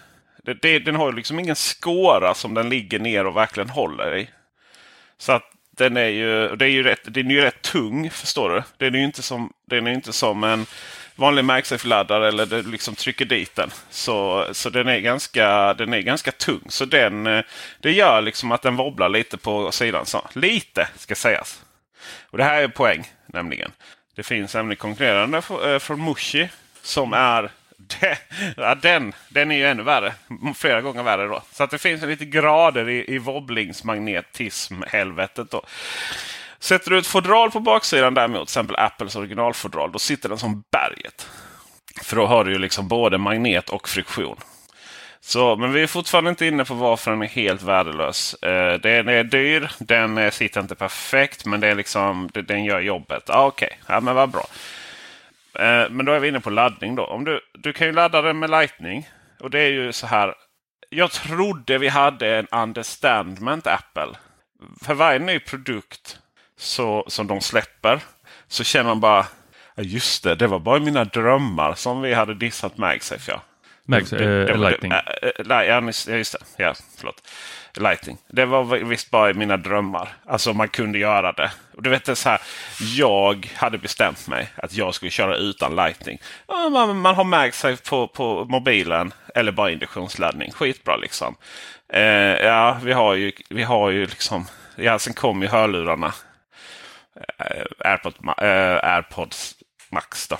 Det, 0.44 0.54
det, 0.62 0.78
den 0.78 0.94
har 0.96 1.10
ju 1.10 1.16
liksom 1.16 1.38
ingen 1.38 1.56
skåra 1.56 2.34
som 2.34 2.54
den 2.54 2.68
ligger 2.68 2.98
ner 2.98 3.26
och 3.26 3.36
verkligen 3.36 3.68
håller 3.70 4.16
i. 4.16 4.28
Så 5.18 5.32
att 5.32 5.42
den 5.76 5.96
är 5.96 6.08
ju, 6.08 6.56
det 6.56 6.64
är 6.64 6.68
ju 6.68 6.82
rätt, 6.82 7.00
den 7.04 7.26
är 7.26 7.34
ju 7.34 7.40
rätt 7.40 7.62
tung, 7.62 8.10
förstår 8.10 8.50
du. 8.50 8.62
Den 8.76 8.94
är 8.94 8.98
ju 8.98 9.04
inte 9.04 9.22
som, 9.22 9.52
den 9.66 9.86
är 9.86 9.92
inte 9.92 10.12
som 10.12 10.44
en 10.44 10.66
vanlig 11.16 11.44
MagSafe-laddare 11.44 12.28
eller 12.28 12.46
du 12.46 12.62
liksom 12.62 12.94
trycker 12.94 13.24
dit 13.24 13.56
den. 13.56 13.70
Så, 13.90 14.46
så 14.52 14.70
den, 14.70 14.88
är 14.88 14.98
ganska, 14.98 15.74
den 15.74 15.94
är 15.94 16.00
ganska 16.00 16.32
tung. 16.32 16.62
Så 16.68 16.84
den, 16.84 17.26
eh, 17.26 17.44
det 17.80 17.92
gör 17.92 18.22
liksom 18.22 18.52
att 18.52 18.62
den 18.62 18.76
wobblar 18.76 19.08
lite 19.08 19.36
på 19.36 19.72
sidan. 19.72 20.06
Så, 20.06 20.28
lite 20.32 20.88
ska 20.96 21.14
sägas. 21.14 21.62
Och 22.30 22.38
det 22.38 22.44
här 22.44 22.62
är 22.62 22.68
poäng 22.68 23.12
nämligen. 23.26 23.72
Det 24.14 24.22
finns 24.22 24.54
även 24.54 24.76
konkurrerande 24.76 25.38
eh, 25.38 25.78
från 25.78 26.04
Mushi 26.04 26.48
som 26.82 27.12
är 27.12 27.50
det, 28.00 28.18
ja, 28.56 28.74
den, 28.74 29.12
den 29.28 29.50
är 29.50 29.56
ju 29.56 29.66
ännu 29.66 29.82
värre. 29.82 30.14
Flera 30.54 30.80
gånger 30.80 31.02
värre 31.02 31.26
då. 31.26 31.42
Så 31.52 31.64
att 31.64 31.70
det 31.70 31.78
finns 31.78 32.02
lite 32.02 32.24
grader 32.24 32.88
i, 32.88 33.14
i 33.14 33.18
wobblingsmagnetism-helvetet. 33.18 35.50
då. 35.50 35.62
Sätter 36.58 36.90
du 36.90 36.98
ett 36.98 37.06
fodral 37.06 37.50
på 37.50 37.60
baksidan 37.60 38.14
däremot, 38.14 38.38
till 38.38 38.42
exempel 38.42 38.76
Apples 38.76 39.16
originalfodral, 39.16 39.92
då 39.92 39.98
sitter 39.98 40.28
den 40.28 40.38
som 40.38 40.62
berget. 40.72 41.28
För 42.02 42.16
då 42.16 42.26
har 42.26 42.44
du 42.44 42.52
ju 42.52 42.58
liksom 42.58 42.88
både 42.88 43.18
magnet 43.18 43.70
och 43.70 43.88
friktion. 43.88 44.36
Så, 45.20 45.56
men 45.56 45.72
vi 45.72 45.82
är 45.82 45.86
fortfarande 45.86 46.30
inte 46.30 46.46
inne 46.46 46.64
på 46.64 46.74
varför 46.74 47.10
den 47.10 47.22
är 47.22 47.26
helt 47.26 47.62
värdelös. 47.62 48.34
Eh, 48.34 48.80
den 48.80 49.08
är 49.08 49.24
dyr, 49.24 49.70
den 49.78 50.18
eh, 50.18 50.30
sitter 50.30 50.60
inte 50.60 50.74
perfekt, 50.74 51.44
men 51.44 51.60
det 51.60 51.68
är 51.68 51.74
liksom, 51.74 52.30
det, 52.32 52.42
den 52.42 52.64
gör 52.64 52.80
jobbet. 52.80 53.30
Ah, 53.30 53.46
Okej, 53.46 53.78
ja, 53.86 54.00
men 54.00 54.14
vad 54.14 54.30
bra. 54.30 54.46
Eh, 55.58 55.90
men 55.90 56.06
då 56.06 56.12
är 56.12 56.20
vi 56.20 56.28
inne 56.28 56.40
på 56.40 56.50
laddning. 56.50 56.94
då. 56.94 57.04
Om 57.06 57.24
du, 57.24 57.40
du 57.54 57.72
kan 57.72 57.86
ju 57.86 57.92
ladda 57.92 58.22
den 58.22 58.38
med 58.38 58.50
Lightning. 58.50 59.08
Och 59.40 59.50
det 59.50 59.60
är 59.60 59.68
ju 59.70 59.92
så 59.92 60.06
här. 60.06 60.34
Jag 60.90 61.10
trodde 61.12 61.78
vi 61.78 61.88
hade 61.88 62.36
en 62.36 62.46
understandment 62.46 63.66
Apple. 63.66 64.08
För 64.82 64.94
varje 64.94 65.18
ny 65.18 65.38
produkt 65.38 66.18
så, 66.58 67.04
som 67.08 67.26
de 67.26 67.40
släpper 67.40 68.00
så 68.48 68.64
känner 68.64 68.84
man 68.90 69.00
bara 69.00 69.26
"Ja, 69.74 69.82
Just 69.82 70.24
det, 70.24 70.34
det 70.34 70.46
var 70.46 70.58
bara 70.58 70.78
mina 70.78 71.04
drömmar 71.04 71.74
som 71.74 72.02
vi 72.02 72.14
hade 72.14 72.34
dissat 72.34 72.78
MagSafe. 72.78 73.32
Ja. 73.32 73.42
Magsafe, 73.86 74.24
eh, 74.24 74.58
Lightning. 74.58 74.92
äh, 74.92 74.98
ja, 75.48 75.80
just 75.82 76.06
det. 76.06 76.64
Ja, 76.64 76.74
förlåt. 76.98 77.22
Lightning. 77.76 78.18
Det 78.28 78.46
var 78.46 78.64
visst 78.64 79.10
bara 79.10 79.30
i 79.30 79.34
mina 79.34 79.56
drömmar. 79.56 80.08
Alltså 80.26 80.52
man 80.52 80.68
kunde 80.68 80.98
göra 80.98 81.32
det. 81.32 81.50
Och 81.76 81.82
du 81.82 81.90
vet 81.90 82.04
det 82.04 82.16
så 82.16 82.28
här. 82.28 82.40
Jag 82.96 83.52
hade 83.56 83.78
bestämt 83.78 84.28
mig 84.28 84.48
att 84.56 84.72
jag 84.72 84.94
skulle 84.94 85.10
köra 85.10 85.36
utan 85.36 85.76
Lightning. 85.76 86.18
Man, 86.48 86.98
man 86.98 87.14
har 87.14 87.24
MagSafe 87.24 87.90
på, 87.90 88.08
på 88.08 88.44
mobilen 88.44 89.12
eller 89.34 89.52
bara 89.52 89.70
induktionsladdning. 89.70 90.52
Skitbra 90.52 90.96
liksom. 90.96 91.36
Eh, 91.92 92.02
ja, 92.46 92.78
vi 92.82 92.92
har 92.92 93.14
ju, 93.14 93.32
vi 93.50 93.62
har 93.62 93.90
ju 93.90 94.06
liksom. 94.06 94.46
Ja, 94.76 94.98
sen 94.98 95.14
kom 95.14 95.42
ju 95.42 95.48
hörlurarna. 95.48 96.14
Eh, 97.38 97.90
AirPod, 97.90 98.14
eh, 98.38 98.94
AirPods 98.94 99.54
Max 99.90 100.28
då. 100.28 100.36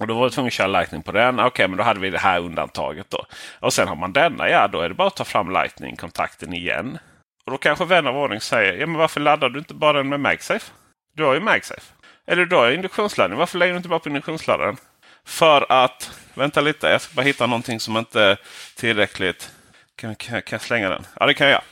Och 0.00 0.06
då 0.06 0.14
var 0.14 0.22
jag 0.22 0.32
tvungen 0.32 0.46
att 0.46 0.52
köra 0.52 0.66
Lightning 0.66 1.02
på 1.02 1.12
den. 1.12 1.40
Okej, 1.40 1.68
men 1.68 1.76
då 1.76 1.84
hade 1.84 2.00
vi 2.00 2.10
det 2.10 2.18
här 2.18 2.40
undantaget 2.40 3.10
då. 3.10 3.26
Och 3.60 3.72
sen 3.72 3.88
har 3.88 3.96
man 3.96 4.12
denna, 4.12 4.48
ja 4.48 4.68
då 4.68 4.80
är 4.80 4.88
det 4.88 4.94
bara 4.94 5.08
att 5.08 5.16
ta 5.16 5.24
fram 5.24 5.50
Lightning-kontakten 5.50 6.54
igen. 6.54 6.98
Och 7.46 7.52
då 7.52 7.58
kanske 7.58 7.84
vän 7.84 8.06
av 8.06 8.16
ordning 8.16 8.40
säger, 8.40 8.74
ja 8.74 8.86
men 8.86 8.96
varför 8.96 9.20
laddar 9.20 9.48
du 9.48 9.58
inte 9.58 9.74
bara 9.74 9.92
den 9.92 10.08
med 10.08 10.20
MagSafe? 10.20 10.72
Du 11.16 11.24
har 11.24 11.34
ju 11.34 11.40
MagSafe. 11.40 11.92
Eller 12.26 12.46
du 12.46 12.56
har 12.56 12.68
ju 12.68 12.74
induktionsladdning. 12.74 13.38
Varför 13.38 13.58
lägger 13.58 13.72
du 13.72 13.76
inte 13.76 13.88
bara 13.88 13.98
på 13.98 14.08
induktionsladdaren? 14.08 14.76
För 15.24 15.66
att, 15.72 16.10
vänta 16.34 16.60
lite, 16.60 16.86
jag 16.86 17.00
ska 17.00 17.14
bara 17.14 17.22
hitta 17.22 17.46
någonting 17.46 17.80
som 17.80 17.96
inte 17.96 18.22
är 18.22 18.38
tillräckligt. 18.76 19.50
Kan, 19.96 20.14
kan, 20.14 20.42
kan 20.42 20.56
jag 20.56 20.62
slänga 20.62 20.88
den? 20.88 21.06
Ja, 21.20 21.26
det 21.26 21.34
kan 21.34 21.48
jag. 21.48 21.62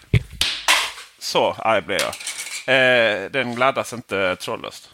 Så 1.18 1.56
arg 1.58 1.82
blev 1.82 2.00
jag. 2.00 2.12
Eh, 2.66 3.30
den 3.30 3.54
laddas 3.54 3.92
inte 3.92 4.36
trådlöst. 4.36 4.91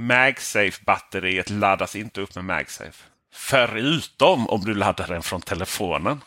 MagSafe-batteriet 0.00 1.50
laddas 1.50 1.96
inte 1.96 2.20
upp 2.20 2.34
med 2.34 2.44
MagSafe. 2.44 3.04
Förutom 3.34 4.48
om 4.48 4.60
du 4.60 4.74
laddar 4.74 5.06
den 5.08 5.22
från 5.22 5.40
telefonen. 5.40 6.20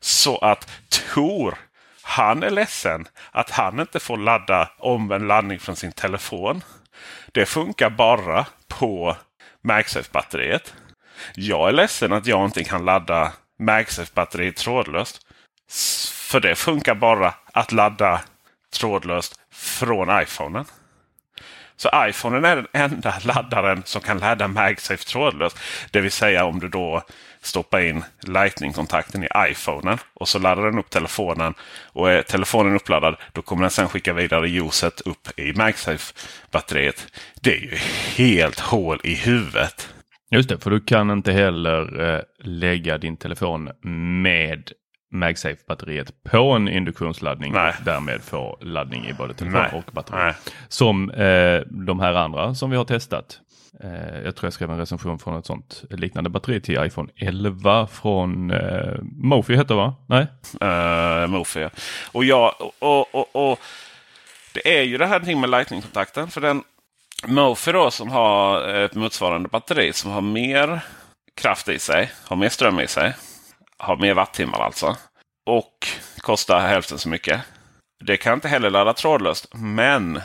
Så 0.00 0.38
att 0.38 0.70
Tor, 0.88 1.58
han 2.02 2.42
är 2.42 2.50
ledsen 2.50 3.08
att 3.30 3.50
han 3.50 3.80
inte 3.80 4.00
får 4.00 4.16
ladda 4.16 4.70
omvänd 4.78 5.28
laddning 5.28 5.58
från 5.58 5.76
sin 5.76 5.92
telefon. 5.92 6.64
Det 7.32 7.46
funkar 7.46 7.90
bara 7.90 8.46
på 8.68 9.16
MagSafe-batteriet. 9.62 10.74
Jag 11.34 11.68
är 11.68 11.72
ledsen 11.72 12.12
att 12.12 12.26
jag 12.26 12.44
inte 12.44 12.64
kan 12.64 12.84
ladda 12.84 13.32
MagSafe-batteriet 13.58 14.56
trådlöst. 14.56 15.26
För 16.12 16.40
det 16.40 16.54
funkar 16.54 16.94
bara 16.94 17.34
att 17.52 17.72
ladda 17.72 18.20
trådlöst 18.72 19.40
från 19.52 20.22
iPhonen. 20.22 20.64
Så 21.76 21.90
iPhonen 22.08 22.44
är 22.44 22.56
den 22.56 22.66
enda 22.72 23.14
laddaren 23.24 23.82
som 23.84 24.02
kan 24.02 24.18
ladda 24.18 24.48
MagSafe 24.48 25.04
trådlöst. 25.04 25.58
Det 25.90 26.00
vill 26.00 26.12
säga 26.12 26.44
om 26.44 26.60
du 26.60 26.68
då 26.68 27.02
stoppar 27.42 27.80
in 27.80 28.04
Lightning-kontakten 28.20 29.24
i 29.24 29.28
iPhonen 29.50 29.98
och 30.14 30.28
så 30.28 30.38
laddar 30.38 30.62
den 30.62 30.78
upp 30.78 30.90
telefonen. 30.90 31.54
Och 31.92 32.10
är 32.10 32.22
telefonen 32.22 32.76
uppladdad 32.76 33.16
då 33.32 33.42
kommer 33.42 33.62
den 33.62 33.70
sen 33.70 33.88
skicka 33.88 34.12
vidare 34.12 34.48
ljuset 34.48 35.00
upp 35.00 35.38
i 35.38 35.52
MagSafe-batteriet. 35.52 37.06
Det 37.40 37.54
är 37.54 37.60
ju 37.60 37.76
helt 38.16 38.60
hål 38.60 39.00
i 39.04 39.14
huvudet. 39.14 39.88
Just 40.30 40.48
det, 40.48 40.58
för 40.58 40.70
du 40.70 40.80
kan 40.80 41.10
inte 41.10 41.32
heller 41.32 42.00
eh, 42.14 42.20
lägga 42.44 42.98
din 42.98 43.16
telefon 43.16 43.70
med 44.22 44.72
MagSafe-batteriet 45.12 46.12
på 46.24 46.50
en 46.50 46.68
induktionsladdning 46.68 47.52
Nej. 47.52 47.74
och 47.78 47.84
därmed 47.84 48.22
få 48.22 48.58
laddning 48.60 49.06
i 49.06 49.12
både 49.12 49.34
telefon 49.34 49.60
Nej. 49.60 49.82
och 49.86 49.92
batteri. 49.92 50.16
Nej. 50.16 50.34
Som 50.68 51.10
eh, 51.10 51.60
de 51.66 52.00
här 52.00 52.14
andra 52.14 52.54
som 52.54 52.70
vi 52.70 52.76
har 52.76 52.84
testat. 52.84 53.40
Eh, 53.80 54.20
jag 54.24 54.36
tror 54.36 54.46
jag 54.46 54.52
skrev 54.52 54.70
en 54.70 54.78
recension 54.78 55.18
från 55.18 55.38
ett 55.38 55.46
sånt 55.46 55.84
liknande 55.90 56.30
batteri 56.30 56.60
till 56.60 56.84
iPhone 56.84 57.08
11 57.16 57.86
från 57.86 58.50
eh, 58.50 58.94
Mofi 59.02 59.56
heter 59.56 59.74
va? 59.74 59.94
Nej? 60.06 60.26
uh, 60.62 61.26
Mofi. 61.26 61.60
ja. 61.60 61.70
Och, 62.12 62.24
jag, 62.24 62.54
och, 62.78 63.14
och, 63.14 63.50
och 63.50 63.58
det 64.54 64.78
är 64.78 64.82
ju 64.82 64.98
det 64.98 65.06
här 65.06 65.36
med 65.36 65.50
Lightning-kontakten. 65.50 66.30
För 66.30 66.40
den 66.40 66.62
Mofi 67.26 67.72
då 67.72 67.90
som 67.90 68.10
har 68.10 68.68
ett 68.68 68.94
motsvarande 68.94 69.48
batteri 69.48 69.92
som 69.92 70.10
har 70.10 70.20
mer 70.20 70.80
kraft 71.34 71.68
i 71.68 71.78
sig, 71.78 72.10
har 72.24 72.36
mer 72.36 72.48
ström 72.48 72.80
i 72.80 72.86
sig, 72.86 73.14
har 73.78 73.96
mer 73.96 74.14
wattimmar 74.14 74.60
alltså. 74.60 74.96
Och 75.46 75.88
kostar 76.18 76.60
hälften 76.60 76.98
så 76.98 77.08
mycket. 77.08 77.40
Det 78.04 78.16
kan 78.16 78.34
inte 78.34 78.48
heller 78.48 78.70
ladda 78.70 78.92
trådlöst, 78.92 79.54
men 79.54 80.20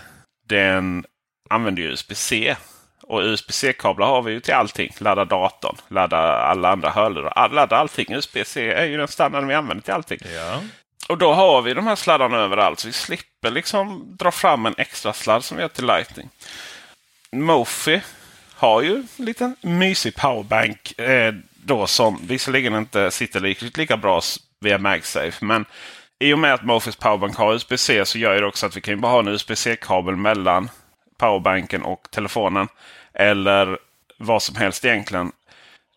den 0.48 1.06
använder 1.50 1.84
USB-C. 1.84 2.56
Och 3.04 3.22
USB-C-kablar 3.22 4.08
har 4.08 4.22
vi 4.22 4.32
ju 4.32 4.40
till 4.40 4.54
allting. 4.54 4.92
Ladda 5.00 5.26
datorn, 5.26 5.76
ladda 5.88 6.18
alla 6.18 6.70
andra 6.70 6.90
hörlurar, 6.90 7.50
ladda 7.50 7.78
allting. 7.78 8.14
USB-C 8.14 8.72
är 8.72 8.86
ju 8.86 8.98
den 8.98 9.08
standarden 9.08 9.48
vi 9.48 9.56
använder 9.56 9.84
till 9.84 9.94
allting. 9.94 10.20
Ja. 10.36 10.62
Och 11.08 11.18
då 11.18 11.34
har 11.34 11.62
vi 11.62 11.74
de 11.74 11.88
här 11.88 11.96
sladdarna 11.96 12.38
överallt. 12.38 12.80
Så 12.80 12.88
vi 12.88 12.94
slipper 12.94 13.52
liksom 13.52 14.16
dra 14.18 14.32
fram 14.32 14.66
en 14.66 14.76
extra 14.78 15.14
sladd 15.14 15.44
som 15.44 15.58
vi 15.58 15.64
har 15.64 15.70
till 15.70 15.86
Lightning. 15.86 16.30
Mofi 17.32 18.02
har 18.56 18.82
ju 18.82 18.96
en 18.96 19.26
liten 19.26 19.56
mysig 19.62 20.16
powerbank. 20.16 21.00
Eh, 21.00 21.34
då 21.68 21.88
som 21.88 22.20
visserligen 22.28 22.76
inte 22.76 23.12
sitter 23.12 23.40
riktigt 23.40 23.78
lika 23.78 23.98
bra 23.98 24.22
via 24.60 24.78
MagSafe. 24.78 25.46
Men 25.46 25.66
i 26.20 26.34
och 26.34 26.40
med 26.40 26.54
att 26.54 26.64
Mofis 26.64 26.96
Powerbank 26.96 27.36
har 27.36 27.54
USB-C 27.54 28.06
så 28.06 28.18
gör 28.18 28.42
det 28.42 28.48
också 28.48 28.66
att 28.66 28.78
vi 28.78 28.82
kan 28.82 29.02
bara 29.02 29.12
ha 29.12 29.20
en 29.20 29.28
USB-C-kabel 29.28 30.16
mellan 30.16 30.70
powerbanken 31.18 31.84
och 31.84 32.08
telefonen. 32.12 32.68
Eller 33.14 33.78
vad 34.18 34.44
som 34.44 34.56
helst 34.56 34.86
egentligen. 34.86 35.32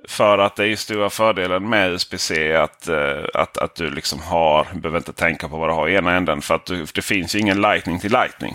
För 0.08 0.38
att 0.38 0.56
det 0.56 0.62
är 0.62 0.66
ju 0.66 0.76
stora 0.76 1.10
fördelen 1.10 1.68
med 1.68 1.92
USB-C 1.92 2.54
att, 2.54 2.88
eh, 2.88 3.24
att, 3.34 3.58
att 3.58 3.74
du 3.74 3.90
liksom 3.90 4.20
har, 4.20 4.66
behöver 4.74 4.98
inte 4.98 5.12
tänka 5.12 5.48
på 5.48 5.56
vad 5.56 5.68
du 5.68 5.72
har 5.72 5.88
i 5.88 5.94
ena 5.94 6.16
änden. 6.16 6.42
För 6.42 6.54
att 6.54 6.66
du, 6.66 6.86
det 6.94 7.02
finns 7.02 7.34
ju 7.34 7.38
ingen 7.38 7.60
Lightning 7.60 8.00
till 8.00 8.12
Lightning. 8.12 8.54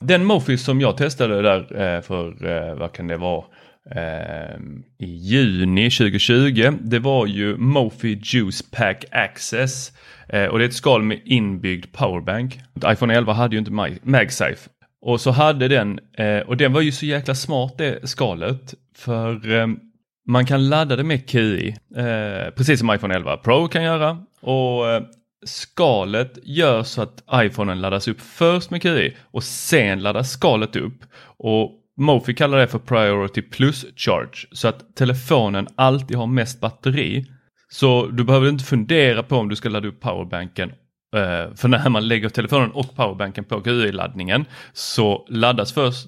Den 0.00 0.24
Mofis 0.24 0.64
som 0.64 0.80
jag 0.80 0.96
testade 0.96 1.42
där 1.42 1.60
eh, 1.60 2.02
för, 2.02 2.46
eh, 2.46 2.74
vad 2.74 2.92
kan 2.92 3.06
det 3.06 3.16
vara, 3.16 3.44
Ehm, 3.90 4.82
i 4.98 5.06
juni 5.06 5.90
2020. 5.90 6.72
Det 6.80 6.98
var 6.98 7.26
ju 7.26 7.56
Mofi 7.56 8.20
Juice 8.22 8.62
Pack 8.70 9.04
Access 9.10 9.92
eh, 10.28 10.44
och 10.44 10.58
det 10.58 10.64
är 10.64 10.68
ett 10.68 10.74
skal 10.74 11.02
med 11.02 11.20
inbyggd 11.24 11.92
powerbank. 11.92 12.60
iPhone 12.86 13.14
11 13.14 13.32
hade 13.32 13.54
ju 13.54 13.58
inte 13.58 13.98
MagSafe 14.02 14.68
och 15.02 15.20
så 15.20 15.30
hade 15.30 15.68
den, 15.68 16.00
eh, 16.18 16.38
och 16.38 16.56
den 16.56 16.72
var 16.72 16.80
ju 16.80 16.92
så 16.92 17.06
jäkla 17.06 17.34
smart 17.34 17.78
det 17.78 18.08
skalet 18.08 18.74
för 18.96 19.50
ehm, 19.50 19.78
man 20.26 20.46
kan 20.46 20.68
ladda 20.68 20.96
det 20.96 21.04
med 21.04 21.28
QI, 21.28 21.76
eh, 21.96 22.54
precis 22.56 22.78
som 22.78 22.94
iPhone 22.94 23.14
11 23.14 23.36
Pro 23.36 23.68
kan 23.68 23.82
göra. 23.82 24.18
Och 24.40 24.90
eh, 24.90 25.02
skalet 25.46 26.38
gör 26.42 26.82
så 26.82 27.02
att 27.02 27.24
iPhonen 27.34 27.80
laddas 27.80 28.08
upp 28.08 28.20
först 28.20 28.70
med 28.70 28.82
QI 28.82 29.16
och 29.22 29.44
sen 29.44 30.02
laddas 30.02 30.30
skalet 30.30 30.76
upp. 30.76 31.04
Och 31.36 31.79
Mofi 32.00 32.34
kallar 32.34 32.58
det 32.58 32.68
för 32.68 32.78
Priority 32.78 33.42
Plus 33.42 33.86
Charge 33.96 34.46
så 34.52 34.68
att 34.68 34.96
telefonen 34.96 35.68
alltid 35.74 36.16
har 36.16 36.26
mest 36.26 36.60
batteri. 36.60 37.26
Så 37.68 38.06
du 38.06 38.24
behöver 38.24 38.48
inte 38.48 38.64
fundera 38.64 39.22
på 39.22 39.36
om 39.36 39.48
du 39.48 39.56
ska 39.56 39.68
ladda 39.68 39.88
upp 39.88 40.00
powerbanken 40.00 40.70
eh, 41.16 41.54
för 41.56 41.68
när 41.68 41.88
man 41.88 42.08
lägger 42.08 42.28
telefonen 42.28 42.70
och 42.70 42.96
powerbanken 42.96 43.44
på 43.44 43.60
GUI-laddningen 43.60 44.44
så 44.72 45.26
laddas 45.28 45.72
först 45.72 46.06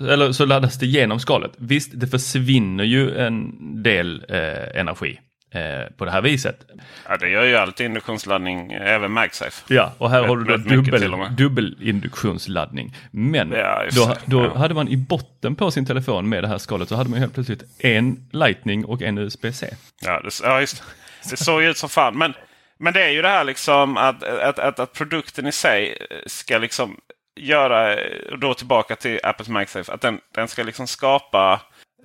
eller 0.00 0.32
så 0.32 0.46
laddas 0.46 0.78
det 0.78 0.86
genom 0.86 1.20
skalet. 1.20 1.52
Visst, 1.56 1.90
det 1.94 2.06
försvinner 2.06 2.84
ju 2.84 3.16
en 3.16 3.52
del 3.82 4.24
eh, 4.28 4.80
energi 4.80 5.18
eh, 5.50 5.92
på 5.96 6.04
det 6.04 6.10
här 6.10 6.20
viset. 6.20 6.66
Ja, 7.08 7.16
det 7.16 7.28
gör 7.28 7.44
ju 7.44 7.56
alltid 7.56 7.86
induktionsladdning, 7.86 8.72
även 8.72 9.12
MagSafe. 9.12 9.74
Ja, 9.74 9.92
och 9.98 10.10
här 10.10 10.20
rätt, 10.20 10.28
har 10.28 10.36
du 10.36 10.44
då 10.44 10.56
dubbel, 10.56 11.36
dubbel 11.36 11.76
induktionsladdning. 11.80 12.96
Men 13.10 13.52
ja, 13.52 13.84
då, 13.92 14.14
då 14.24 14.44
ja. 14.44 14.58
hade 14.58 14.74
man 14.74 14.88
i 14.88 14.96
botten 14.96 15.56
på 15.56 15.70
sin 15.70 15.86
telefon 15.86 16.28
med 16.28 16.44
det 16.44 16.48
här 16.48 16.58
skalet 16.58 16.88
så 16.88 16.96
hade 16.96 17.10
man 17.10 17.18
helt 17.18 17.34
plötsligt 17.34 17.62
en 17.78 18.28
Lightning 18.32 18.84
och 18.84 19.02
en 19.02 19.18
USB-C. 19.18 19.74
Ja, 20.00 20.20
det, 20.20 20.40
ja 20.42 20.60
just 20.60 20.82
det. 21.30 21.36
såg 21.36 21.62
ut 21.62 21.78
som 21.78 21.88
fan. 21.88 22.18
Men, 22.18 22.34
men 22.78 22.92
det 22.92 23.04
är 23.04 23.10
ju 23.10 23.22
det 23.22 23.28
här 23.28 23.44
liksom 23.44 23.96
att, 23.96 24.22
att, 24.22 24.58
att, 24.58 24.78
att 24.78 24.92
produkten 24.92 25.46
i 25.46 25.52
sig 25.52 25.98
ska 26.26 26.58
liksom 26.58 26.96
göra, 27.40 27.96
då 28.40 28.54
tillbaka 28.54 28.96
till 28.96 29.20
Apples 29.22 29.48
MagSafe, 29.48 29.92
att 29.92 30.00
den, 30.00 30.20
den 30.34 30.48
ska 30.48 30.62
liksom 30.62 30.86
skapa 30.86 31.60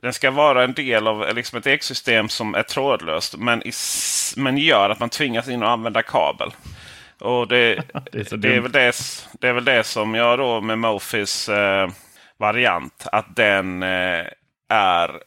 den 0.05 0.13
ska 0.13 0.31
vara 0.31 0.63
en 0.63 0.73
del 0.73 1.07
av 1.07 1.35
liksom 1.35 1.59
ett 1.59 1.67
ekosystem 1.67 2.29
som 2.29 2.55
är 2.55 2.63
trådlöst 2.63 3.37
men, 3.37 3.67
i, 3.67 3.71
men 4.37 4.57
gör 4.57 4.89
att 4.89 4.99
man 4.99 5.09
tvingas 5.09 5.47
in 5.47 5.63
och 5.63 5.69
använda 5.69 6.01
kabel. 6.01 6.51
Och 7.19 7.47
det, 7.47 7.75
det, 8.11 8.31
är, 8.31 8.37
det 8.37 8.55
är, 8.55 8.59
väl 8.59 8.71
det, 8.71 8.95
det 9.39 9.47
är 9.47 9.53
väl 9.53 9.65
det 9.65 9.83
som 9.83 10.15
jag 10.15 10.39
då 10.39 10.61
med 10.61 10.79
Mofis 10.79 11.49
eh, 11.49 11.89
variant. 12.37 13.07
Att 13.11 13.35
den 13.35 13.83
eh, 13.83 14.25
är 14.69 15.21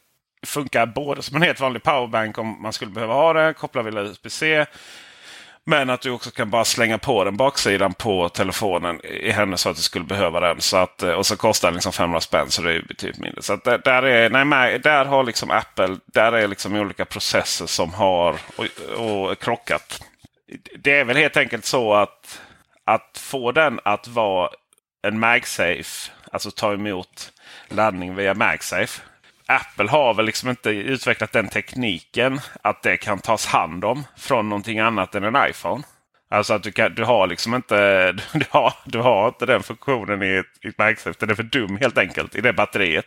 funkar 0.47 0.87
både 0.87 1.23
som 1.23 1.37
en 1.37 1.43
helt 1.43 1.61
vanlig 1.61 1.83
powerbank 1.83 2.39
om 2.39 2.63
man 2.63 2.73
skulle 2.73 2.91
behöva 2.91 3.15
ha 3.15 3.33
det. 3.33 3.55
Koppla 3.55 3.83
via 3.83 4.03
USB-C. 4.03 4.67
Men 5.69 5.91
att 5.91 6.01
du 6.01 6.11
också 6.11 6.31
kan 6.31 6.51
bara 6.51 6.65
slänga 6.65 6.99
på 6.99 7.25
den 7.25 7.37
baksidan 7.37 7.95
på 7.95 8.29
telefonen 8.29 9.01
i 9.05 9.31
händelse 9.31 9.71
att 9.71 9.77
du 9.77 9.83
skulle 9.83 10.05
behöva 10.05 10.41
den. 10.41 10.61
Så 10.61 10.77
att, 10.77 11.03
eh, 11.03 11.11
och 11.11 11.27
så 11.27 11.37
kostar 11.37 11.69
den 11.69 11.75
liksom 11.75 11.93
500 11.93 12.21
spänn 12.21 12.51
så 12.51 12.63
det 12.63 12.75
är 12.75 12.83
betydligt 12.83 13.21
mindre. 13.21 13.43
Så 13.43 13.57
där, 13.57 13.79
där, 13.85 14.03
är, 14.03 14.45
nej, 14.45 14.79
där 14.79 15.05
har 15.05 15.25
liksom 15.25 15.51
Apple 15.51 15.97
där 16.07 16.33
är 16.33 16.49
liksom 16.49 16.75
olika 16.75 17.05
processer 17.05 17.67
som 17.67 17.95
har 17.95 18.37
och, 18.57 18.67
och 19.01 19.39
krockat. 19.39 20.05
Det 20.79 20.99
är 20.99 21.05
väl 21.05 21.17
helt 21.17 21.37
enkelt 21.37 21.65
så 21.65 21.95
att, 21.95 22.41
att 22.85 23.19
få 23.21 23.53
den 23.53 23.81
att 23.85 24.09
vara 24.09 24.51
en 25.03 25.19
MagSafe, 25.19 26.11
alltså 26.33 26.51
ta 26.51 26.73
emot 26.73 27.33
laddning 27.69 28.15
via 28.15 28.35
MagSafe. 28.35 29.03
Apple 29.49 29.91
har 29.91 30.15
väl 30.15 30.27
liksom 30.27 30.49
inte 30.49 30.71
utvecklat 30.71 31.33
den 31.33 31.49
tekniken 31.49 32.41
att 32.63 32.83
det 32.83 32.97
kan 32.97 33.19
tas 33.19 33.47
hand 33.47 33.85
om 33.85 34.05
från 34.17 34.49
någonting 34.49 34.79
annat 34.79 35.15
än 35.15 35.25
en 35.25 35.51
iPhone. 35.51 35.83
Alltså 36.31 36.55
att 36.55 36.63
du, 36.63 36.73
kan, 36.73 36.95
du 36.95 37.05
har 37.05 37.27
liksom 37.27 37.55
inte 37.55 38.13
du 38.33 38.45
har, 38.51 38.73
du 38.85 38.99
har 38.99 39.29
inte 39.29 39.47
den 39.47 39.63
funktionen 39.63 40.23
i 40.23 40.35
ett, 40.35 40.65
i 40.65 40.69
ett 40.69 40.79
MagSafe. 40.79 41.19
Den 41.19 41.31
är 41.31 41.35
för 41.35 41.43
dum 41.43 41.77
helt 41.77 41.99
enkelt 41.99 42.35
i 42.35 42.41
det 42.41 42.53
batteriet. 42.53 43.07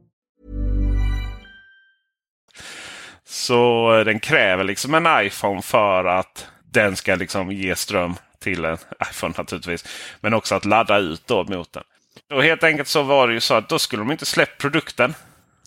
Så 3.31 3.93
eh, 3.97 4.05
den 4.05 4.19
kräver 4.19 4.63
liksom 4.63 4.93
en 4.93 5.25
iPhone 5.25 5.61
för 5.61 6.05
att 6.05 6.47
den 6.71 6.95
ska 6.95 7.15
liksom 7.15 7.51
ge 7.51 7.75
ström 7.75 8.15
till 8.39 8.65
en 8.65 8.77
iPhone 9.11 9.33
naturligtvis. 9.37 9.85
Men 10.21 10.33
också 10.33 10.55
att 10.55 10.65
ladda 10.65 10.97
ut 10.97 11.27
då 11.27 11.43
mot 11.43 11.73
den. 11.73 11.83
Och 12.33 12.43
helt 12.43 12.63
enkelt 12.63 12.87
så 12.87 13.03
var 13.03 13.27
det 13.27 13.33
ju 13.33 13.39
så 13.39 13.53
att 13.53 13.69
då 13.69 13.79
skulle 13.79 14.01
de 14.01 14.11
inte 14.11 14.25
släppt 14.25 14.61
produkten. 14.61 15.13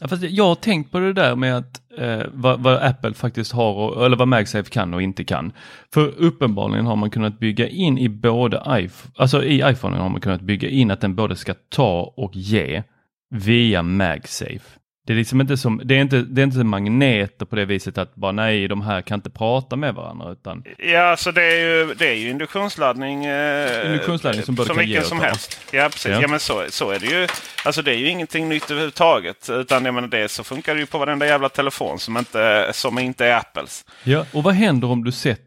Ja, 0.01 0.09
fast 0.09 0.23
jag 0.23 0.45
har 0.45 0.55
tänkt 0.55 0.93
på 0.93 0.99
det 0.99 1.13
där 1.13 1.37
med 1.37 1.57
att 1.57 1.81
eh, 1.99 2.23
vad, 2.33 2.61
vad, 2.61 2.83
Apple 2.83 3.15
faktiskt 3.15 3.53
har, 3.53 3.73
och, 3.73 4.07
eller 4.07 4.17
vad 4.17 4.29
MagSafe 4.29 4.71
kan 4.71 4.95
och 4.95 5.03
inte 5.03 5.25
kan. 5.25 5.53
För 5.95 6.09
uppenbarligen 6.19 6.87
har 6.87 6.97
man 6.97 7.11
kunnat 7.11 7.39
bygga 7.39 7.69
in 7.69 7.99
i 7.99 8.09
både 8.09 8.57
iPhone, 8.57 9.13
alltså 9.17 9.45
i 9.45 9.71
iPhone 9.71 9.97
har 9.97 10.09
man 10.09 10.21
kunnat 10.21 10.41
bygga 10.41 10.69
in 10.69 10.91
att 10.91 11.01
den 11.01 11.15
både 11.15 11.37
ska 11.37 11.55
ta 11.69 12.13
och 12.17 12.37
ge 12.37 12.83
via 13.31 13.83
MagSafe. 13.83 14.79
Det 15.07 15.13
är 15.13 15.17
liksom 15.17 15.41
inte 15.41 15.57
som, 15.57 15.81
det 15.85 15.95
är 15.95 16.01
inte, 16.01 16.23
det 16.23 16.43
är 16.43 16.45
inte 16.45 16.65
magneter 16.65 17.47
på 17.47 17.57
det 17.57 17.65
viset 17.65 17.99
att 17.99 18.15
bara 18.15 18.33
nej, 18.33 18.69
de 18.69 18.81
här 18.81 19.03
kan 19.03 19.19
inte 19.19 19.31
prata 19.31 19.77
med 19.77 19.95
varandra. 19.95 20.33
Utan... 20.33 20.65
Ja, 20.79 21.17
så 21.17 21.31
det 21.31 21.43
är 21.43 21.61
ju, 21.61 21.95
det 21.95 22.09
är 22.09 22.15
ju 22.15 22.31
induktionsladdning. 22.31 23.25
Eh, 23.25 23.87
induktionsladdning 23.87 24.45
som 24.45 24.55
både 24.55 24.67
som 24.67 24.77
kan 24.77 24.87
ge 24.87 25.03
som 25.03 25.21
helst. 25.21 25.61
Ja, 25.71 25.89
precis. 25.89 26.11
Ja. 26.11 26.21
ja. 26.23 26.29
men 26.29 26.41
så, 26.41 26.65
så 26.69 26.91
är 26.91 26.99
det 26.99 27.07
ju. 27.07 27.29
Alltså 27.65 27.83
det 27.83 27.91
är 27.91 27.99
ju 27.99 28.09
ingenting 28.09 28.49
nytt 28.49 28.71
överhuvudtaget. 28.71 29.51
Utan 29.51 29.85
jag 29.85 29.95
menar, 29.95 30.09
det 30.09 30.29
så 30.29 30.45
funkar 30.45 30.75
det 30.75 30.81
ju 30.81 30.87
på 30.87 30.99
varenda 30.99 31.27
jävla 31.27 31.49
telefon 31.49 31.99
som 31.99 32.17
inte, 32.17 32.71
som 32.73 32.99
inte 32.99 33.27
är 33.27 33.37
Apples. 33.37 33.85
Ja, 34.05 34.27
och 34.33 34.43
vad 34.43 34.55
händer 34.55 34.91
om 34.91 35.05
du 35.05 35.13
sätter 35.13 35.44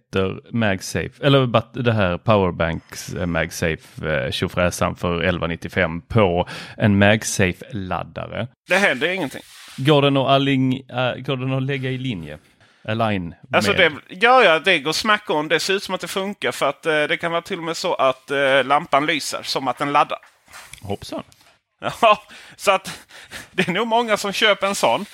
MagSafe, 0.52 1.10
eller 1.22 1.82
det 1.84 1.94
här 1.94 2.18
Powerbanks 2.18 3.14
eh, 3.14 3.26
MagSafe 3.26 4.10
eh, 4.10 4.32
tjofräsan 4.32 4.96
för 4.96 5.14
1195 5.16 6.02
på 6.02 6.48
en 6.78 7.04
MagSafe-laddare? 7.04 8.48
Det 8.68 8.78
händer 8.78 9.08
ingenting. 9.08 9.42
Går 9.78 10.02
den 10.02 10.18
att, 10.18 10.28
alling, 10.28 10.74
äh, 10.74 11.16
går 11.16 11.38
den 11.38 11.54
att 11.54 11.64
lägga 11.64 11.90
i 11.90 11.98
linje? 11.98 12.38
Align 12.88 13.36
alltså 13.52 13.74
det, 13.74 13.92
ja, 14.08 14.44
ja, 14.44 14.60
det 14.60 14.80
går 14.80 14.94
smack 14.94 15.30
on. 15.30 15.48
Det 15.48 15.60
ser 15.60 15.74
ut 15.74 15.84
som 15.84 15.96
att 15.96 16.02
det 16.02 16.08
funkar 16.08 16.52
för 16.52 16.70
att 16.70 16.86
eh, 16.86 17.04
det 17.04 17.18
kan 17.18 17.32
vara 17.32 17.42
till 17.42 17.58
och 17.58 17.64
med 17.64 17.78
så 17.78 17.94
att 17.94 18.32
eh, 18.32 18.64
lampan 18.64 19.06
lyser 19.06 19.44
som 19.44 19.68
att 19.68 19.78
den 19.78 19.92
laddar. 19.92 20.20
Hoppsan. 20.82 21.24
Ja, 22.02 22.22
så 22.56 22.72
att 22.72 23.00
det 23.52 23.68
är 23.68 23.72
nog 23.72 23.88
många 23.88 24.18
som 24.18 24.34
köper 24.34 24.68
en 24.68 24.76
sån. 24.76 25.06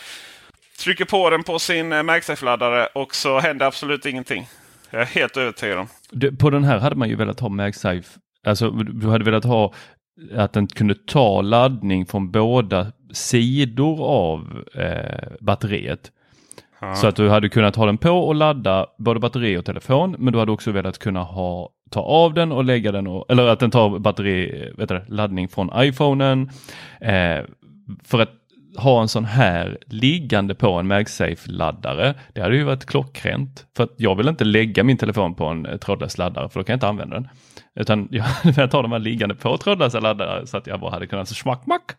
Trycker 0.80 1.06
på 1.06 1.30
den 1.30 1.44
på 1.44 1.60
sin 1.60 1.94
MagSafe-laddare 1.94 2.86
och 2.86 3.16
så 3.16 3.40
händer 3.40 3.66
absolut 3.66 4.06
ingenting. 4.06 4.48
Jag 4.94 5.02
är 5.02 5.06
helt 5.06 5.38
övertygad 5.38 5.80
om. 5.80 5.88
Du, 6.12 6.36
på 6.36 6.50
den 6.50 6.64
här 6.64 6.80
hade 6.80 6.96
man 6.96 7.10
ju 7.10 7.16
velat 7.16 7.40
ha 7.40 7.50
MagSafe. 7.50 8.20
Alltså 8.48 8.70
du 8.72 9.08
hade 9.08 9.26
velat 9.26 9.44
ha 9.44 9.74
att 10.36 10.54
den 10.54 10.68
kunde 10.68 10.96
ta 11.08 11.42
laddning 11.42 12.06
från 12.06 12.32
båda 12.32 12.92
sidor 13.14 14.06
av 14.06 14.64
eh, 14.76 15.32
batteriet. 15.40 16.12
Ja. 16.82 16.96
Så 16.96 17.08
att 17.08 17.16
du 17.16 17.30
hade 17.30 17.50
kunnat 17.50 17.76
ha 17.76 17.86
den 17.86 17.98
på 17.98 18.10
och 18.10 18.36
ladda 18.36 18.88
både 18.98 19.20
batteri 19.20 19.58
och 19.58 19.66
telefon. 19.66 20.16
Men 20.20 20.34
du 20.34 20.40
hade 20.40 20.52
också 20.52 20.72
velat 20.72 21.00
kunna 21.00 21.24
ha, 21.24 21.70
ta 21.92 22.02
av 22.02 22.34
den 22.34 22.52
och 22.52 22.64
lägga 22.64 22.92
den, 22.92 23.08
och, 23.08 23.26
eller 23.30 23.48
att 23.48 23.60
den 23.60 23.72
tar 23.72 24.00
batteri, 24.00 24.72
vet 24.78 24.90
du, 24.90 25.06
laddning 25.08 25.48
från 25.48 25.72
iPhonen. 25.76 26.50
Eh, 27.02 27.46
för 28.04 28.20
att 28.20 28.43
ha 28.78 29.02
en 29.02 29.08
sån 29.08 29.26
här 29.26 29.78
liggande 29.86 30.56
på 30.56 30.74
en 30.74 30.92
MagSafe-laddare, 30.92 32.14
det 32.34 32.42
hade 32.42 32.56
ju 32.56 32.64
varit 32.64 32.86
klockrent. 32.86 33.66
För 33.78 33.84
att 33.84 33.94
jag 33.98 34.16
vill 34.16 34.28
inte 34.28 34.44
lägga 34.44 34.84
min 34.84 34.98
telefon 34.98 35.36
på 35.36 35.46
en 35.46 35.66
eh, 35.66 35.78
trådlös 35.78 36.18
laddare 36.18 36.50
för 36.50 36.60
då 36.60 36.64
kan 36.64 36.74
jag 36.74 36.78
inte 36.78 36.88
använda 36.88 37.16
den. 37.16 37.30
Utan 37.76 38.08
jag 38.12 38.26
jag 38.44 38.72
tar 38.72 38.84
de 38.84 38.92
här 38.92 39.00
liggande 39.00 39.36
på 39.36 39.58
trådlösa 39.58 40.00
laddare 40.00 40.48
så 40.48 40.58
att 40.58 40.68
jag 40.68 40.80
bara 40.80 40.92
hade 40.92 41.08
kunnat 41.08 41.28
smack 41.30 41.66
mack 41.66 41.92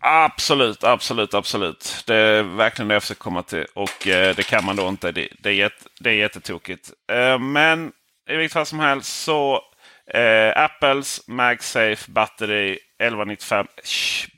Absolut, 0.00 0.84
absolut, 0.84 1.34
absolut. 1.34 2.04
Det 2.06 2.16
är 2.16 2.42
verkligen 2.42 2.88
det 2.88 2.94
jag 2.94 3.02
försöker 3.02 3.20
komma 3.20 3.42
till. 3.42 3.64
Och 3.74 4.08
eh, 4.08 4.36
det 4.36 4.42
kan 4.42 4.64
man 4.64 4.76
då 4.76 4.88
inte. 4.88 5.12
Det, 5.12 5.28
det, 5.38 5.48
är, 5.48 5.54
jätt, 5.54 5.86
det 6.00 6.10
är 6.10 6.14
jättetokigt. 6.14 6.90
Eh, 7.12 7.38
men 7.38 7.92
i 8.30 8.36
vilket 8.36 8.52
fall 8.52 8.66
som 8.66 8.80
helst 8.80 9.22
så 9.22 9.60
eh, 10.14 10.62
Apples 10.64 11.28
MagSafe 11.28 12.10
batteri 12.10 12.78
1195. 12.98 13.66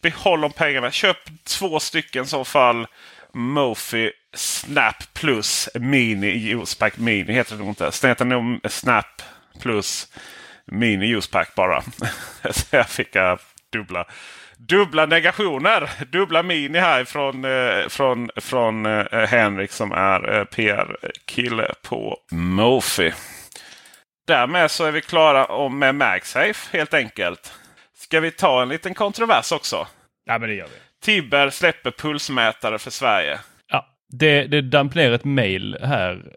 Behåll 0.02 0.40
de 0.40 0.52
pengarna. 0.52 0.90
Köp 0.90 1.16
två 1.44 1.80
stycken 1.80 2.24
i 2.24 2.26
så 2.26 2.44
fall. 2.44 2.86
Mofi 3.32 4.12
Snap 4.34 5.14
Plus 5.14 5.68
Mini 5.74 6.26
Juicepack 6.26 6.98
Mini 6.98 7.32
heter 7.32 7.52
det 7.52 7.58
nog 7.58 7.68
inte. 7.68 7.90
Det 8.02 8.08
heter 8.08 8.24
nog 8.24 8.60
Snap 8.70 9.22
Plus 9.60 10.12
Mini 10.66 11.06
Juicepack 11.06 11.54
bara. 11.54 11.82
så 12.50 12.66
jag 12.76 12.88
fick 12.88 13.16
äh, 13.16 13.36
dubbla 13.72 14.06
dubbla 14.58 15.06
negationer. 15.06 15.90
Dubbla 16.10 16.42
mini 16.42 16.78
här 16.78 17.04
från, 17.04 17.44
eh, 17.44 17.88
från, 17.88 18.30
från 18.36 18.86
eh, 18.86 19.26
Henrik 19.26 19.72
som 19.72 19.92
är 19.92 20.38
eh, 20.38 20.44
PR-kille 20.44 21.74
på 21.82 22.18
Mofi. 22.30 23.12
Därmed 24.26 24.70
så 24.70 24.84
är 24.84 24.92
vi 24.92 25.00
klara 25.00 25.68
med 25.68 25.94
MagSafe 25.94 26.76
helt 26.78 26.94
enkelt. 26.94 27.52
Ska 28.08 28.20
vi 28.20 28.30
ta 28.30 28.62
en 28.62 28.68
liten 28.68 28.94
kontrovers 28.94 29.52
också? 29.52 29.86
Ja, 30.26 30.38
men 30.38 30.48
det 30.48 30.54
gör 30.54 30.66
vi. 30.66 31.04
Tibber 31.04 31.50
släpper 31.50 31.90
pulsmätare 31.90 32.78
för 32.78 32.90
Sverige. 32.90 33.38
Ja, 33.70 33.86
det, 34.10 34.46
det 34.46 34.60
damp 34.60 34.94
ner 34.94 35.12
ett 35.12 35.24
mail 35.24 35.76
här. 35.82 36.32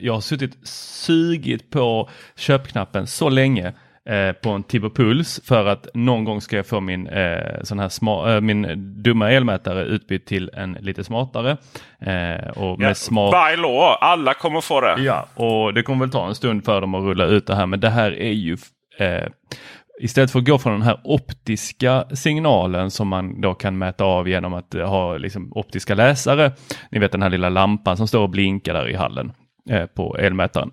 Jag 0.00 0.12
har 0.12 0.20
suttit 0.20 0.68
sugit 0.68 1.70
på 1.70 2.10
köpknappen 2.36 3.06
så 3.06 3.28
länge 3.28 3.72
eh, 4.08 4.32
på 4.32 4.50
en 4.50 4.62
Tibber 4.62 4.88
Puls 4.88 5.40
för 5.44 5.66
att 5.66 5.86
någon 5.94 6.24
gång 6.24 6.40
ska 6.40 6.56
jag 6.56 6.66
få 6.66 6.80
min, 6.80 7.06
eh, 7.06 7.62
sån 7.62 7.78
här 7.78 7.88
sma, 7.88 8.34
eh, 8.34 8.40
min 8.40 8.66
dumma 9.02 9.30
elmätare 9.30 9.84
utbytt 9.84 10.26
till 10.26 10.50
en 10.54 10.72
lite 10.72 11.04
smartare. 11.04 11.56
Eh, 12.00 12.48
och 12.48 12.78
med 12.78 12.90
ja, 12.90 12.94
smart... 12.94 13.50
By 13.50 13.62
law, 13.62 13.96
alla 14.00 14.34
kommer 14.34 14.60
få 14.60 14.80
det. 14.80 14.96
Ja, 14.98 15.28
och 15.34 15.74
det 15.74 15.82
kommer 15.82 16.00
väl 16.00 16.12
ta 16.12 16.26
en 16.26 16.34
stund 16.34 16.64
för 16.64 16.80
dem 16.80 16.94
att 16.94 17.02
rulla 17.02 17.24
ut 17.24 17.46
det 17.46 17.54
här, 17.54 17.66
men 17.66 17.80
det 17.80 17.90
här 17.90 18.12
är 18.12 18.32
ju 18.32 18.56
eh, 18.98 19.28
Istället 20.00 20.30
för 20.30 20.38
att 20.38 20.46
gå 20.46 20.58
från 20.58 20.72
den 20.72 20.82
här 20.82 21.00
optiska 21.04 22.04
signalen 22.12 22.90
som 22.90 23.08
man 23.08 23.40
då 23.40 23.54
kan 23.54 23.78
mäta 23.78 24.04
av 24.04 24.28
genom 24.28 24.54
att 24.54 24.74
ha 24.74 25.16
liksom 25.16 25.52
optiska 25.54 25.94
läsare. 25.94 26.52
Ni 26.90 26.98
vet 26.98 27.12
den 27.12 27.22
här 27.22 27.30
lilla 27.30 27.48
lampan 27.48 27.96
som 27.96 28.08
står 28.08 28.22
och 28.22 28.30
blinkar 28.30 28.74
där 28.74 28.88
i 28.88 28.94
hallen 28.94 29.32
eh, 29.70 29.86
på 29.86 30.16
elmätaren 30.16 30.70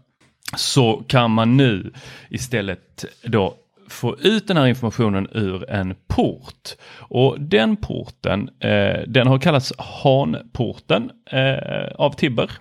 så 0.57 1.03
kan 1.07 1.31
man 1.31 1.57
nu 1.57 1.93
istället 2.29 3.05
då 3.23 3.53
få 3.89 4.17
ut 4.19 4.47
den 4.47 4.57
här 4.57 4.67
informationen 4.67 5.27
ur 5.31 5.69
en 5.69 5.95
port. 6.07 6.69
Och 6.97 7.41
den 7.41 7.75
porten, 7.75 8.49
eh, 8.59 8.99
den 9.07 9.27
har 9.27 9.39
kallats 9.39 9.73
Hanporten 9.77 11.11
eh, 11.31 11.95
av 11.95 12.11
Tibber. 12.11 12.51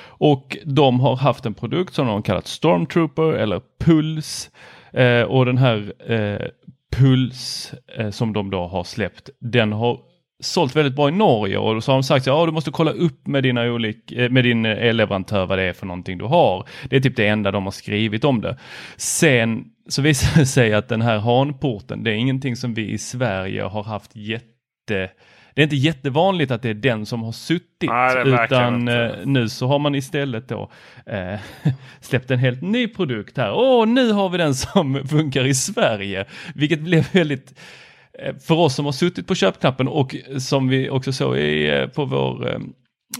Och 0.00 0.56
de 0.64 1.00
har 1.00 1.16
haft 1.16 1.46
en 1.46 1.54
produkt 1.54 1.94
som 1.94 2.06
de 2.06 2.12
har 2.12 2.22
kallat 2.22 2.46
Stormtrooper 2.46 3.32
eller 3.32 3.60
Puls. 3.84 4.50
Eh, 4.92 5.22
och 5.22 5.46
den 5.46 5.58
här 5.58 5.92
eh, 6.12 6.48
Puls 6.96 7.74
eh, 7.96 8.10
som 8.10 8.32
de 8.32 8.50
då 8.50 8.66
har 8.66 8.84
släppt, 8.84 9.30
den 9.40 9.72
har 9.72 10.00
sålt 10.40 10.76
väldigt 10.76 10.96
bra 10.96 11.08
i 11.08 11.12
Norge 11.12 11.58
och 11.58 11.84
så 11.84 11.92
har 11.92 11.96
de 11.96 12.02
sagt 12.02 12.22
att 12.22 12.26
ja, 12.26 12.46
du 12.46 12.52
måste 12.52 12.70
kolla 12.70 12.90
upp 12.90 13.26
med, 13.26 13.42
dina 13.42 13.62
olik, 13.62 14.12
eh, 14.12 14.30
med 14.30 14.44
din 14.44 14.66
eh, 14.66 14.86
elleverantör 14.86 15.46
vad 15.46 15.58
det 15.58 15.64
är 15.64 15.72
för 15.72 15.86
någonting 15.86 16.18
du 16.18 16.24
har. 16.24 16.68
Det 16.90 16.96
är 16.96 17.00
typ 17.00 17.16
det 17.16 17.26
enda 17.26 17.50
de 17.50 17.64
har 17.64 17.70
skrivit 17.70 18.24
om 18.24 18.40
det. 18.40 18.58
Sen 18.96 19.64
så 19.88 20.02
visar 20.02 20.38
det 20.40 20.46
sig 20.46 20.74
att 20.74 20.88
den 20.88 21.02
här 21.02 21.18
hanporten, 21.18 22.04
det 22.04 22.10
är 22.10 22.14
ingenting 22.14 22.56
som 22.56 22.74
vi 22.74 22.90
i 22.90 22.98
Sverige 22.98 23.62
har 23.62 23.82
haft 23.82 24.16
jätte 24.16 25.10
det 25.58 25.62
är 25.62 25.64
inte 25.64 25.76
jättevanligt 25.76 26.50
att 26.50 26.62
det 26.62 26.70
är 26.70 26.74
den 26.74 27.06
som 27.06 27.22
har 27.22 27.32
suttit 27.32 27.90
Nej, 27.90 28.44
utan 28.44 28.88
eh, 28.88 29.10
nu 29.24 29.48
så 29.48 29.66
har 29.66 29.78
man 29.78 29.94
istället 29.94 30.48
då 30.48 30.70
eh, 31.06 31.40
släppt 32.00 32.30
en 32.30 32.38
helt 32.38 32.62
ny 32.62 32.88
produkt 32.88 33.36
här. 33.36 33.52
Åh, 33.52 33.86
nu 33.86 34.12
har 34.12 34.28
vi 34.28 34.38
den 34.38 34.54
som 34.54 35.08
funkar 35.08 35.46
i 35.46 35.54
Sverige, 35.54 36.24
vilket 36.54 36.80
blev 36.80 37.12
väldigt 37.12 37.54
Eh, 38.18 38.34
för 38.36 38.54
oss 38.54 38.74
som 38.74 38.84
har 38.84 38.92
suttit 38.92 39.26
på 39.26 39.34
köpknappen 39.34 39.88
och 39.88 40.16
som 40.38 40.68
vi 40.68 40.90
också 40.90 41.12
såg 41.12 41.38
i, 41.38 41.70
eh, 41.70 41.86
på 41.86 42.04
vår 42.04 42.52
eh, 42.52 42.58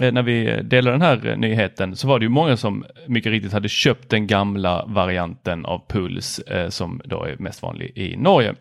Eh, 0.01 0.12
när 0.12 0.22
vi 0.22 0.62
delade 0.62 0.94
den 0.94 1.03
här 1.03 1.27
eh, 1.27 1.37
nyheten 1.37 1.96
så 1.96 2.09
var 2.09 2.18
det 2.18 2.24
ju 2.24 2.29
många 2.29 2.57
som 2.57 2.85
mycket 3.07 3.31
riktigt 3.33 3.53
hade 3.53 3.68
köpt 3.68 4.09
den 4.09 4.27
gamla 4.27 4.85
varianten 4.87 5.64
av 5.64 5.83
Puls 5.88 6.38
eh, 6.38 6.68
som 6.68 7.01
då 7.05 7.24
är 7.24 7.37
mest 7.38 7.62
vanlig 7.62 7.92
i 7.98 8.16
Norge 8.16 8.55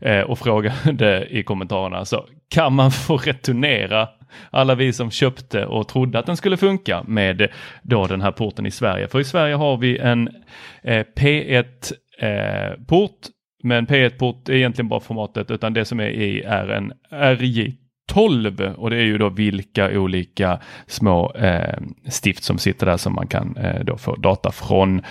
eh, 0.00 0.20
och 0.20 0.38
frågade 0.38 1.26
i 1.30 1.42
kommentarerna 1.42 2.04
så 2.04 2.26
kan 2.50 2.72
man 2.72 2.90
få 2.90 3.16
returnera 3.16 4.08
alla 4.50 4.74
vi 4.74 4.92
som 4.92 5.10
köpte 5.10 5.66
och 5.66 5.88
trodde 5.88 6.18
att 6.18 6.26
den 6.26 6.36
skulle 6.36 6.56
funka 6.56 7.04
med 7.06 7.48
då 7.82 8.06
den 8.06 8.20
här 8.20 8.32
porten 8.32 8.66
i 8.66 8.70
Sverige. 8.70 9.08
För 9.08 9.20
i 9.20 9.24
Sverige 9.24 9.54
har 9.54 9.76
vi 9.76 9.98
en 9.98 10.28
eh, 10.82 11.04
P1 11.16 11.92
eh, 12.18 12.84
port 12.86 13.18
men 13.62 13.86
P1-port 13.86 14.48
är 14.48 14.52
egentligen 14.52 14.88
bara 14.88 15.00
formatet 15.00 15.50
utan 15.50 15.74
det 15.74 15.84
som 15.84 16.00
är 16.00 16.08
i 16.08 16.42
är 16.42 16.68
en 16.68 16.92
RJ. 17.10 17.76
12 18.08 18.60
och 18.60 18.90
det 18.90 18.96
är 18.96 19.04
ju 19.04 19.18
då 19.18 19.28
vilka 19.28 19.98
olika 19.98 20.58
små 20.86 21.32
eh, 21.32 21.78
stift 22.08 22.44
som 22.44 22.58
sitter 22.58 22.86
där 22.86 22.96
som 22.96 23.14
man 23.14 23.26
kan 23.26 23.56
eh, 23.56 23.84
då 23.84 23.96
få 23.96 24.16
data 24.16 24.52
från. 24.52 25.02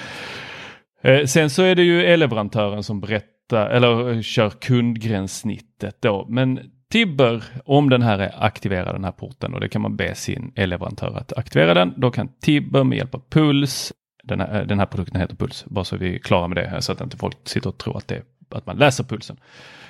Eh, 1.03 1.25
sen 1.25 1.49
så 1.49 1.63
är 1.63 1.75
det 1.75 1.83
ju 1.83 2.05
elleverantören 2.05 2.83
som 2.83 3.01
berättar 3.01 3.69
eller 3.69 4.11
eh, 4.11 4.21
kör 4.21 4.49
kundgränssnittet 4.49 6.01
då. 6.01 6.25
Men 6.29 6.59
Tibber, 6.91 7.43
om 7.65 7.89
den 7.89 8.01
här 8.01 8.19
är 8.19 8.45
aktiverad 8.45 8.95
den 8.95 9.03
här 9.03 9.11
porten 9.11 9.53
och 9.53 9.59
det 9.59 9.69
kan 9.69 9.81
man 9.81 9.95
be 9.95 10.15
sin 10.15 10.51
elleverantör 10.55 11.17
att 11.17 11.37
aktivera 11.37 11.73
den. 11.73 11.93
Då 11.97 12.11
kan 12.11 12.29
Tibber 12.41 12.83
med 12.83 12.97
hjälp 12.97 13.15
av 13.15 13.23
Puls, 13.29 13.93
den 14.23 14.39
här, 14.39 14.61
eh, 14.61 14.67
den 14.67 14.79
här 14.79 14.85
produkten 14.85 15.21
heter 15.21 15.35
Puls, 15.35 15.65
bara 15.65 15.85
så 15.85 15.97
vi 15.97 16.15
är 16.15 16.19
klara 16.19 16.47
med 16.47 16.57
det 16.57 16.67
här 16.67 16.79
så 16.79 16.91
att 16.91 17.01
inte 17.01 17.17
folk 17.17 17.37
sitter 17.43 17.69
och 17.69 17.77
tror 17.77 17.97
att 17.97 18.07
det 18.07 18.15
är 18.15 18.23
att 18.57 18.65
man 18.65 18.77
läser 18.77 19.03
pulsen. 19.03 19.37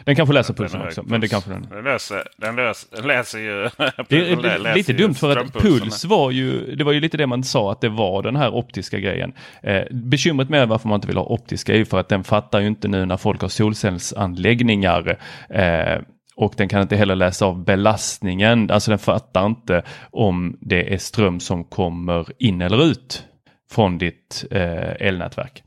Den 0.06 0.16
kanske 0.16 0.34
läser 0.34 0.54
Den 0.54 0.58
pulsen 0.64 0.80
har 0.80 0.88
också, 0.88 1.02
hög 1.02 1.10
men 1.10 1.22
det 1.22 1.28
puls. 1.28 1.32
kanske 1.32 1.50
den... 1.50 1.68
Den 1.70 1.84
läser, 1.84 2.24
den 2.38 2.56
löser, 2.56 2.96
den 2.96 3.08
läser 3.08 3.40
ju... 3.40 3.70
Det 4.10 4.18
är 4.18 4.30
den 4.30 4.40
lä- 4.42 4.58
läser 4.58 4.76
lite 4.78 4.94
dumt 4.94 5.14
för 5.14 5.38
att 5.38 5.54
puls 5.54 6.06
var 6.06 6.32
ju, 6.32 6.76
det 6.76 6.84
var 6.84 6.92
ju 6.92 7.00
lite 7.00 7.18
det 7.18 7.28
man 7.28 7.44
sa 7.44 7.72
att 7.72 7.82
det 7.82 7.90
var 7.90 8.24
den 8.24 8.36
här 8.36 8.50
optiska 8.54 9.00
grejen. 9.00 9.34
Eh, 9.64 9.82
bekymret 9.92 10.50
med 10.50 10.68
varför 10.68 10.88
man 10.90 10.96
inte 10.96 11.08
vill 11.08 11.18
ha 11.18 11.24
optiska 11.26 11.74
är 11.74 11.78
ju 11.78 11.86
för 11.86 12.00
att 12.00 12.10
den 12.10 12.24
fattar 12.24 12.60
ju 12.60 12.68
inte 12.68 12.88
nu 12.88 13.06
när 13.06 13.18
folk 13.18 13.42
har 13.42 13.50
solcellsanläggningar 13.50 15.18
eh, 15.50 16.02
och 16.36 16.54
den 16.58 16.68
kan 16.70 16.82
inte 16.82 16.96
heller 16.96 17.16
läsa 17.16 17.46
av 17.46 17.64
belastningen, 17.66 18.72
alltså 18.72 18.92
den 18.92 19.00
fattar 19.00 19.46
inte 19.46 19.84
om 20.12 20.58
det 20.62 20.94
är 20.94 20.98
ström 20.98 21.40
som 21.40 21.64
kommer 21.64 22.26
in 22.40 22.62
eller 22.62 22.84
ut 22.86 23.24
från 23.72 23.98
ditt 23.98 24.46
eh, 24.52 25.08
elnätverk. 25.08 25.64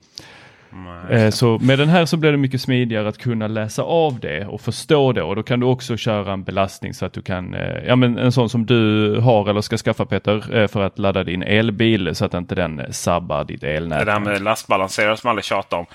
Eh, 1.11 1.31
Så 1.31 1.59
med 1.59 1.79
den 1.79 1.89
här 1.89 2.05
så 2.05 2.17
blir 2.17 2.31
det 2.31 2.37
mycket 2.39 2.61
smidigare 2.61 3.09
att 3.09 3.19
kunna 3.19 3.47
läsa 3.47 3.83
av 3.83 4.21
det 4.21 4.47
och 4.47 4.61
förstå 4.61 5.13
det 5.13 5.23
och 5.23 5.37
då 5.37 5.43
kan 5.43 5.61
du 5.61 5.67
också 5.67 5.97
köra 5.97 6.33
en 6.33 6.45
belastning 6.45 6.95
så 6.95 7.07
att 7.07 7.13
du 7.13 7.23
kan, 7.23 7.55
eh, 7.55 7.85
ja 7.87 7.97
men 7.97 8.19
en 8.19 8.33
sån 8.33 8.49
som 8.51 8.67
du 8.67 9.15
har 9.21 9.51
eller 9.51 9.61
ska 9.61 9.77
skaffa 9.77 10.07
Peter 10.07 10.57
eh, 10.57 10.69
för 10.69 10.83
att 10.83 10.99
ladda 10.99 11.25
din 11.25 11.43
elbil 11.43 12.15
så 12.15 12.25
att 12.25 12.35
inte 12.35 12.55
den 12.55 12.93
sabbar 12.93 13.45
ditt 13.45 13.63
elnät. 13.63 13.99
Det 13.99 14.05
där 14.13 14.21
med 14.21 14.43
lastbalanserare 14.43 15.17
som 15.17 15.31
alla 15.31 15.43
tjatar 15.43 15.77
om. 15.79 15.87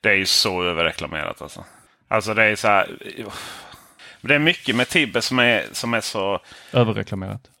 Det 0.00 0.08
är 0.08 0.14
ju 0.16 0.26
så 0.26 0.62
överreklamerat 0.62 1.42
alltså. 1.42 1.64
Alltså 2.08 2.34
det 2.34 2.44
är 2.44 2.56
så 2.56 2.68
här. 2.68 2.86
Det 4.20 4.34
är 4.34 4.38
mycket 4.38 4.76
med 4.76 4.88
Tibber 4.88 5.20
som 5.20 5.38
är, 5.38 5.62
som 5.72 5.94
är 5.94 6.00
så... 6.00 6.40
Överreklamerat. 6.72 7.51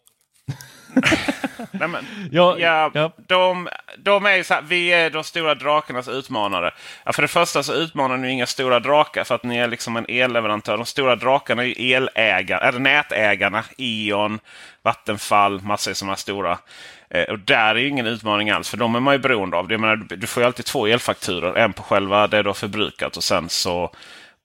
Nej, 1.70 1.88
men, 1.88 2.06
Ja, 2.30 2.56
ja, 2.58 2.90
ja. 2.94 3.12
De, 3.16 3.68
de 3.98 4.26
är 4.26 4.36
ju 4.36 4.44
så 4.44 4.54
här, 4.54 4.62
vi 4.62 4.92
är 4.92 5.10
de 5.10 5.24
stora 5.24 5.54
drakarnas 5.54 6.08
utmanare. 6.08 6.70
Ja, 7.04 7.12
för 7.12 7.22
det 7.22 7.28
första 7.28 7.62
så 7.62 7.74
utmanar 7.74 8.16
ni 8.16 8.30
inga 8.30 8.46
stora 8.46 8.80
drakar 8.80 9.24
för 9.24 9.34
att 9.34 9.42
ni 9.42 9.56
är 9.56 9.68
liksom 9.68 9.96
en 9.96 10.06
elleverantör. 10.08 10.76
De 10.76 10.86
stora 10.86 11.16
drakarna 11.16 11.62
är 11.62 11.66
ju 11.66 11.94
elägare, 11.94 12.68
eller 12.68 12.78
nätägarna. 12.78 13.64
E.ON, 13.78 14.40
Vattenfall, 14.82 15.60
massor 15.60 15.92
sådana 15.92 16.16
stora. 16.16 16.58
Eh, 17.10 17.24
och 17.24 17.38
där 17.38 17.74
är 17.74 17.78
ju 17.78 17.88
ingen 17.88 18.06
utmaning 18.06 18.50
alls, 18.50 18.68
för 18.68 18.76
de 18.76 18.94
är 18.94 19.00
man 19.00 19.14
ju 19.14 19.18
beroende 19.18 19.56
av. 19.56 19.72
Jag 19.72 19.80
menar, 19.80 19.96
du, 19.96 20.16
du 20.16 20.26
får 20.26 20.42
ju 20.42 20.46
alltid 20.46 20.64
två 20.64 20.86
elfakturor. 20.86 21.58
En 21.58 21.72
på 21.72 21.82
själva 21.82 22.26
det 22.26 22.42
du 22.42 22.48
har 22.48 22.54
förbrukat 22.54 23.16
och 23.16 23.24
sen 23.24 23.48
så 23.48 23.90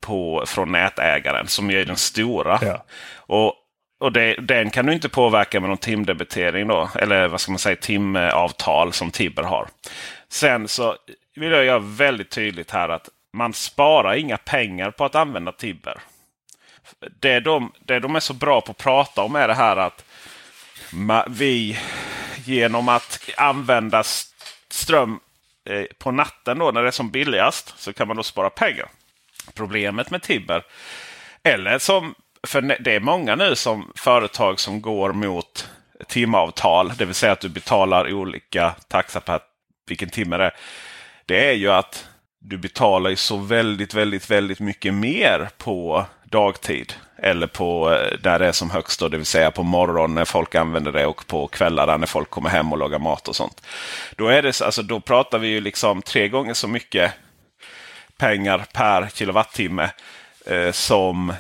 på, 0.01 0.43
från 0.47 0.71
nätägaren 0.71 1.47
som 1.47 1.71
ju 1.71 1.81
är 1.81 1.85
den 1.85 1.97
stora. 1.97 2.59
Ja. 2.61 2.85
Och 3.17 3.53
och 3.99 4.11
det, 4.11 4.35
den 4.35 4.69
kan 4.69 4.85
du 4.85 4.93
inte 4.93 5.09
påverka 5.09 5.59
med 5.59 5.69
någon 5.69 5.77
timdebitering 5.77 6.67
då. 6.67 6.89
Eller 6.95 7.27
vad 7.27 7.41
ska 7.41 7.51
man 7.51 7.59
säga, 7.59 7.75
timavtal 7.75 8.93
som 8.93 9.11
Tibber 9.11 9.43
har. 9.43 9.67
Sen 10.29 10.67
så 10.67 10.95
vill 11.35 11.51
jag 11.51 11.65
göra 11.65 11.79
väldigt 11.79 12.29
tydligt 12.29 12.71
här 12.71 12.89
att 12.89 13.09
man 13.33 13.53
sparar 13.53 14.15
inga 14.15 14.37
pengar 14.37 14.91
på 14.91 15.05
att 15.05 15.15
använda 15.15 15.51
Tibber. 15.51 16.01
Det 17.19 17.39
de, 17.39 17.71
det 17.79 17.99
de 17.99 18.15
är 18.15 18.19
så 18.19 18.33
bra 18.33 18.61
på 18.61 18.71
att 18.71 18.77
prata 18.77 19.21
om 19.21 19.35
är 19.35 19.47
det 19.47 19.53
här 19.53 19.77
att 19.77 20.05
vi 21.27 21.79
genom 22.45 22.89
att 22.89 23.29
använda 23.37 24.03
ström 24.69 25.19
eh, 25.69 25.83
på 25.97 26.11
natten 26.11 26.59
då 26.59 26.71
när 26.71 26.81
det 26.81 26.87
är 26.87 26.91
som 26.91 27.09
billigast 27.09 27.73
så 27.77 27.93
kan 27.93 28.07
man 28.07 28.17
då 28.17 28.23
spara 28.23 28.49
pengar. 28.49 28.89
Problemet 29.53 30.11
med 30.11 30.21
Tibber 30.21 30.63
eller 31.43 31.79
som, 31.79 32.15
för 32.43 32.61
det 32.61 32.95
är 32.95 32.99
många 32.99 33.35
nu 33.35 33.55
som 33.55 33.91
företag 33.95 34.59
som 34.59 34.81
går 34.81 35.13
mot 35.13 35.69
timavtal. 36.07 36.93
Det 36.97 37.05
vill 37.05 37.15
säga 37.15 37.31
att 37.31 37.39
du 37.39 37.49
betalar 37.49 38.13
olika 38.13 38.75
taxa 38.87 39.19
per 39.19 39.39
vilken 39.87 40.09
timme 40.09 40.37
det 40.37 40.43
är. 40.43 40.53
Det 41.25 41.49
är 41.49 41.53
ju 41.53 41.71
att 41.71 42.07
du 42.39 42.57
betalar 42.57 43.09
ju 43.09 43.15
så 43.15 43.37
väldigt, 43.37 43.93
väldigt, 43.93 44.29
väldigt 44.29 44.59
mycket 44.59 44.93
mer 44.93 45.49
på 45.57 46.05
dagtid. 46.23 46.93
Eller 47.17 47.47
på 47.47 47.93
eh, 47.93 48.17
där 48.19 48.39
det 48.39 48.47
är 48.47 48.51
som 48.51 48.69
högst, 48.69 48.99
då, 48.99 49.07
det 49.07 49.17
vill 49.17 49.25
säga 49.25 49.51
på 49.51 49.63
morgonen 49.63 50.15
när 50.15 50.25
folk 50.25 50.55
använder 50.55 50.91
det 50.91 51.05
och 51.05 51.27
på 51.27 51.47
kvällarna 51.47 51.97
när 51.97 52.07
folk 52.07 52.29
kommer 52.29 52.49
hem 52.49 52.71
och 52.71 52.77
lagar 52.77 52.99
mat 52.99 53.27
och 53.27 53.35
sånt. 53.35 53.61
Då, 54.15 54.27
är 54.27 54.41
det, 54.41 54.61
alltså, 54.61 54.83
då 54.83 54.99
pratar 54.99 55.39
vi 55.39 55.47
ju 55.47 55.61
liksom 55.61 56.01
tre 56.01 56.27
gånger 56.27 56.53
så 56.53 56.67
mycket 56.67 57.11
pengar 58.17 58.65
per 58.73 59.07
kilowattimme 59.13 59.89
eh, 60.45 60.71
som 60.71 61.33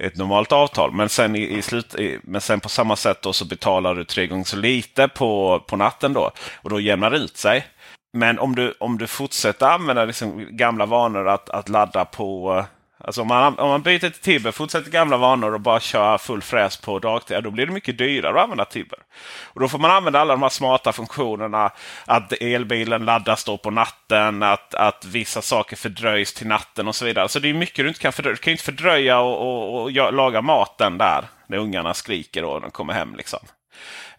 ett 0.00 0.16
normalt 0.16 0.52
avtal. 0.52 0.92
Men 0.92 1.08
sen, 1.08 1.36
i, 1.36 1.58
i 1.58 1.62
slut, 1.62 1.94
i, 1.94 2.18
men 2.22 2.40
sen 2.40 2.60
på 2.60 2.68
samma 2.68 2.96
sätt 2.96 3.22
då 3.22 3.32
så 3.32 3.44
betalar 3.44 3.94
du 3.94 4.04
tre 4.04 4.26
gånger 4.26 4.44
så 4.44 4.56
lite 4.56 5.08
på, 5.08 5.60
på 5.66 5.76
natten 5.76 6.12
då. 6.12 6.30
Och 6.62 6.70
då 6.70 6.80
jämnar 6.80 7.10
det 7.10 7.18
ut 7.18 7.36
sig. 7.36 7.66
Men 8.12 8.38
om 8.38 8.54
du, 8.54 8.74
om 8.80 8.98
du 8.98 9.06
fortsätter 9.06 9.66
använda 9.66 10.04
liksom 10.04 10.46
gamla 10.50 10.86
vanor 10.86 11.28
att, 11.28 11.50
att 11.50 11.68
ladda 11.68 12.04
på... 12.04 12.64
Alltså 13.04 13.22
om 13.22 13.28
man, 13.28 13.58
om 13.58 13.68
man 13.68 13.82
byter 13.82 13.98
till 13.98 14.12
Tibber, 14.12 14.52
fortsätter 14.52 14.90
gamla 14.90 15.16
vanor 15.16 15.54
och 15.54 15.60
bara 15.60 15.80
kör 15.80 16.18
full 16.18 16.42
fräs 16.42 16.76
på 16.76 16.98
dagtid, 16.98 17.44
då 17.44 17.50
blir 17.50 17.66
det 17.66 17.72
mycket 17.72 17.98
dyrare 17.98 18.38
att 18.38 18.44
använda 18.44 18.64
Tibber. 18.64 18.98
Och 19.44 19.60
då 19.60 19.68
får 19.68 19.78
man 19.78 19.90
använda 19.90 20.20
alla 20.20 20.34
de 20.34 20.42
här 20.42 20.48
smarta 20.48 20.92
funktionerna. 20.92 21.70
Att 22.04 22.32
elbilen 22.32 23.04
laddas 23.04 23.44
då 23.44 23.58
på 23.58 23.70
natten, 23.70 24.42
att, 24.42 24.74
att 24.74 25.04
vissa 25.04 25.42
saker 25.42 25.76
fördröjs 25.76 26.34
till 26.34 26.46
natten 26.46 26.88
och 26.88 26.94
så 26.94 27.04
vidare. 27.04 27.28
Så 27.28 27.38
det 27.38 27.50
är 27.50 27.54
mycket 27.54 27.84
du 27.84 27.88
inte 27.88 28.00
kan 28.00 28.12
fördröja. 28.12 28.34
Du 28.34 28.42
kan 28.42 28.50
ju 28.50 28.54
inte 28.54 28.64
fördröja 28.64 29.20
och, 29.20 29.40
och, 29.40 29.82
och 29.82 30.12
laga 30.12 30.42
maten 30.42 30.98
där 30.98 31.24
när 31.46 31.58
ungarna 31.58 31.94
skriker 31.94 32.44
och 32.44 32.60
de 32.60 32.70
kommer 32.70 32.92
hem. 32.92 33.16
liksom. 33.16 33.40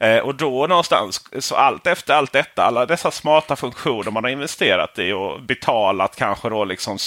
Eh, 0.04 0.18
och 0.18 0.36
då 0.36 0.68
någonstans, 0.68 1.26
så 1.40 1.56
allt 1.56 1.88
efter 1.88 2.14
allt 2.14 2.32
detta, 2.32 2.64
alla 2.64 2.86
dessa 2.86 3.12
smarta 3.12 3.56
funktioner 3.56 4.12
man 4.12 4.24
har 4.24 4.32
investerat 4.32 5.00
i 5.00 5.12
och 5.12 5.42
betalat 5.42 6.16
kanske 6.16 6.50
då 6.50 6.66
liksom 6.66 6.98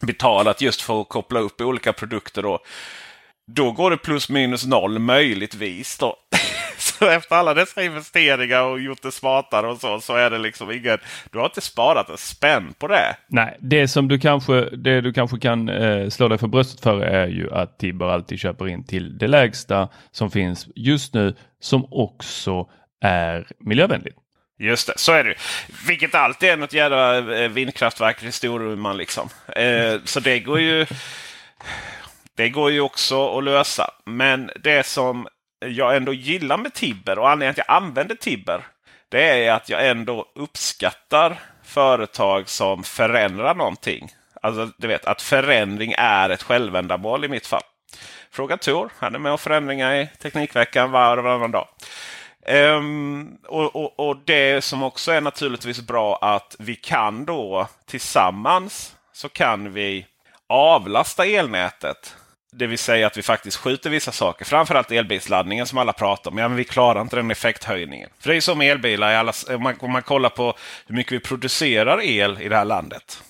betalat 0.00 0.60
just 0.60 0.82
för 0.82 1.00
att 1.00 1.08
koppla 1.08 1.40
upp 1.40 1.60
olika 1.60 1.92
produkter 1.92 2.42
då. 2.42 2.58
Då 3.46 3.72
går 3.72 3.90
det 3.90 3.96
plus 3.96 4.28
minus 4.28 4.66
noll 4.66 4.98
möjligtvis 4.98 5.98
då. 5.98 6.16
så 6.78 7.06
efter 7.06 7.36
alla 7.36 7.54
dessa 7.54 7.82
investeringar 7.82 8.62
och 8.62 8.80
gjort 8.80 9.02
det 9.02 9.12
smartare 9.12 9.66
och 9.66 9.78
så, 9.78 10.00
så 10.00 10.14
är 10.14 10.30
det 10.30 10.38
liksom 10.38 10.70
ingen... 10.70 10.98
Du 11.30 11.38
har 11.38 11.44
inte 11.44 11.60
sparat 11.60 12.10
en 12.10 12.18
spänn 12.18 12.74
på 12.78 12.88
det. 12.88 13.16
Nej, 13.28 13.56
det 13.60 13.88
som 13.88 14.08
du 14.08 14.18
kanske, 14.18 14.60
det 14.60 15.00
du 15.00 15.12
kanske 15.12 15.38
kan 15.38 15.68
eh, 15.68 16.08
slå 16.08 16.28
dig 16.28 16.38
för 16.38 16.46
bröstet 16.46 16.80
för 16.80 17.00
är 17.00 17.26
ju 17.26 17.52
att 17.52 17.78
Tibber 17.78 18.06
alltid 18.06 18.38
köper 18.38 18.68
in 18.68 18.84
till 18.84 19.18
det 19.18 19.26
lägsta 19.28 19.88
som 20.10 20.30
finns 20.30 20.68
just 20.74 21.14
nu 21.14 21.34
som 21.60 21.86
också 21.90 22.68
är 23.00 23.46
miljövänligt. 23.60 24.16
Just 24.58 24.86
det, 24.86 24.92
så 24.96 25.12
är 25.12 25.24
det 25.24 25.30
ju. 25.30 25.36
Vilket 25.88 26.14
alltid 26.14 26.48
är 26.48 26.56
något 26.56 26.72
jävla 26.72 27.18
eh, 27.42 27.48
vindkraftverk 27.48 28.22
i 28.22 28.32
Storuman 28.32 28.96
liksom. 28.96 29.28
Eh, 29.56 30.00
så 30.04 30.20
det 30.20 30.40
går 30.40 30.60
ju... 30.60 30.86
Det 32.36 32.48
går 32.48 32.70
ju 32.70 32.80
också 32.80 33.38
att 33.38 33.44
lösa. 33.44 33.90
Men 34.04 34.50
det 34.62 34.86
som 34.86 35.28
jag 35.60 35.96
ändå 35.96 36.12
gillar 36.12 36.56
med 36.56 36.74
Tibber 36.74 37.18
och 37.18 37.30
anledningen 37.30 37.54
till 37.54 37.62
att 37.62 37.68
jag 37.68 37.76
använder 37.76 38.14
Tibber. 38.14 38.66
Det 39.08 39.44
är 39.46 39.52
att 39.52 39.68
jag 39.68 39.88
ändå 39.88 40.26
uppskattar 40.34 41.40
företag 41.64 42.48
som 42.48 42.82
förändrar 42.82 43.54
någonting. 43.54 44.10
Alltså 44.42 44.70
du 44.78 44.88
vet 44.88 45.04
att 45.04 45.22
förändring 45.22 45.94
är 45.98 46.30
ett 46.30 46.42
självändamål 46.42 47.24
i 47.24 47.28
mitt 47.28 47.46
fall. 47.46 47.62
Fråga 48.30 48.56
Tor. 48.56 48.90
Han 48.98 49.14
är 49.14 49.18
med 49.18 49.32
och 49.32 49.40
förändringar 49.40 49.94
i 49.94 50.10
Teknikveckan 50.22 50.90
var 50.90 51.16
och 51.16 51.24
varannan 51.24 51.50
dag. 51.50 51.68
Um, 52.48 53.38
och, 53.48 53.76
och, 53.76 54.08
och 54.08 54.16
det 54.24 54.64
som 54.64 54.82
också 54.82 55.12
är 55.12 55.20
naturligtvis 55.20 55.80
bra 55.80 56.18
att 56.22 56.56
vi 56.58 56.76
kan 56.76 57.24
då 57.24 57.68
tillsammans 57.86 58.96
så 59.12 59.28
kan 59.28 59.72
vi 59.72 60.06
avlasta 60.48 61.26
elnätet. 61.26 62.16
Det 62.58 62.66
vill 62.66 62.78
säga 62.78 63.06
att 63.06 63.16
vi 63.16 63.22
faktiskt 63.22 63.56
skjuter 63.56 63.90
vissa 63.90 64.12
saker. 64.12 64.44
Framförallt 64.44 64.92
elbilsladdningen 64.92 65.66
som 65.66 65.78
alla 65.78 65.92
pratar 65.92 66.30
om. 66.30 66.38
Ja, 66.38 66.48
men 66.48 66.56
vi 66.56 66.64
klarar 66.64 67.00
inte 67.00 67.16
den 67.16 67.30
effekthöjningen. 67.30 68.10
För 68.18 68.28
det 68.28 68.32
är 68.32 68.34
ju 68.34 68.40
så 68.40 68.54
med 68.54 68.70
elbilar. 68.70 69.14
Alla, 69.14 69.32
om, 69.48 69.62
man, 69.62 69.74
om 69.80 69.92
man 69.92 70.02
kollar 70.02 70.28
på 70.28 70.54
hur 70.86 70.94
mycket 70.94 71.12
vi 71.12 71.20
producerar 71.20 72.02
el 72.02 72.38
i 72.40 72.48
det 72.48 72.56
här 72.56 72.64
landet. 72.64 73.22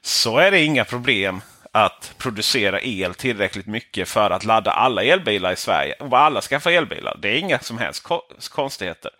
Så 0.00 0.38
är 0.38 0.50
det 0.50 0.60
inga 0.60 0.84
problem 0.84 1.40
att 1.72 2.14
producera 2.18 2.80
el 2.80 3.14
tillräckligt 3.14 3.66
mycket 3.66 4.08
för 4.08 4.30
att 4.30 4.44
ladda 4.44 4.70
alla 4.70 5.02
elbilar 5.02 5.52
i 5.52 5.56
Sverige. 5.56 5.94
Och 5.94 6.18
alla 6.18 6.40
skaffar 6.40 6.70
elbilar. 6.70 7.16
Det 7.22 7.28
är 7.28 7.38
inga 7.38 7.58
som 7.58 7.78
helst 7.78 8.06
konstigheter. 8.50 9.10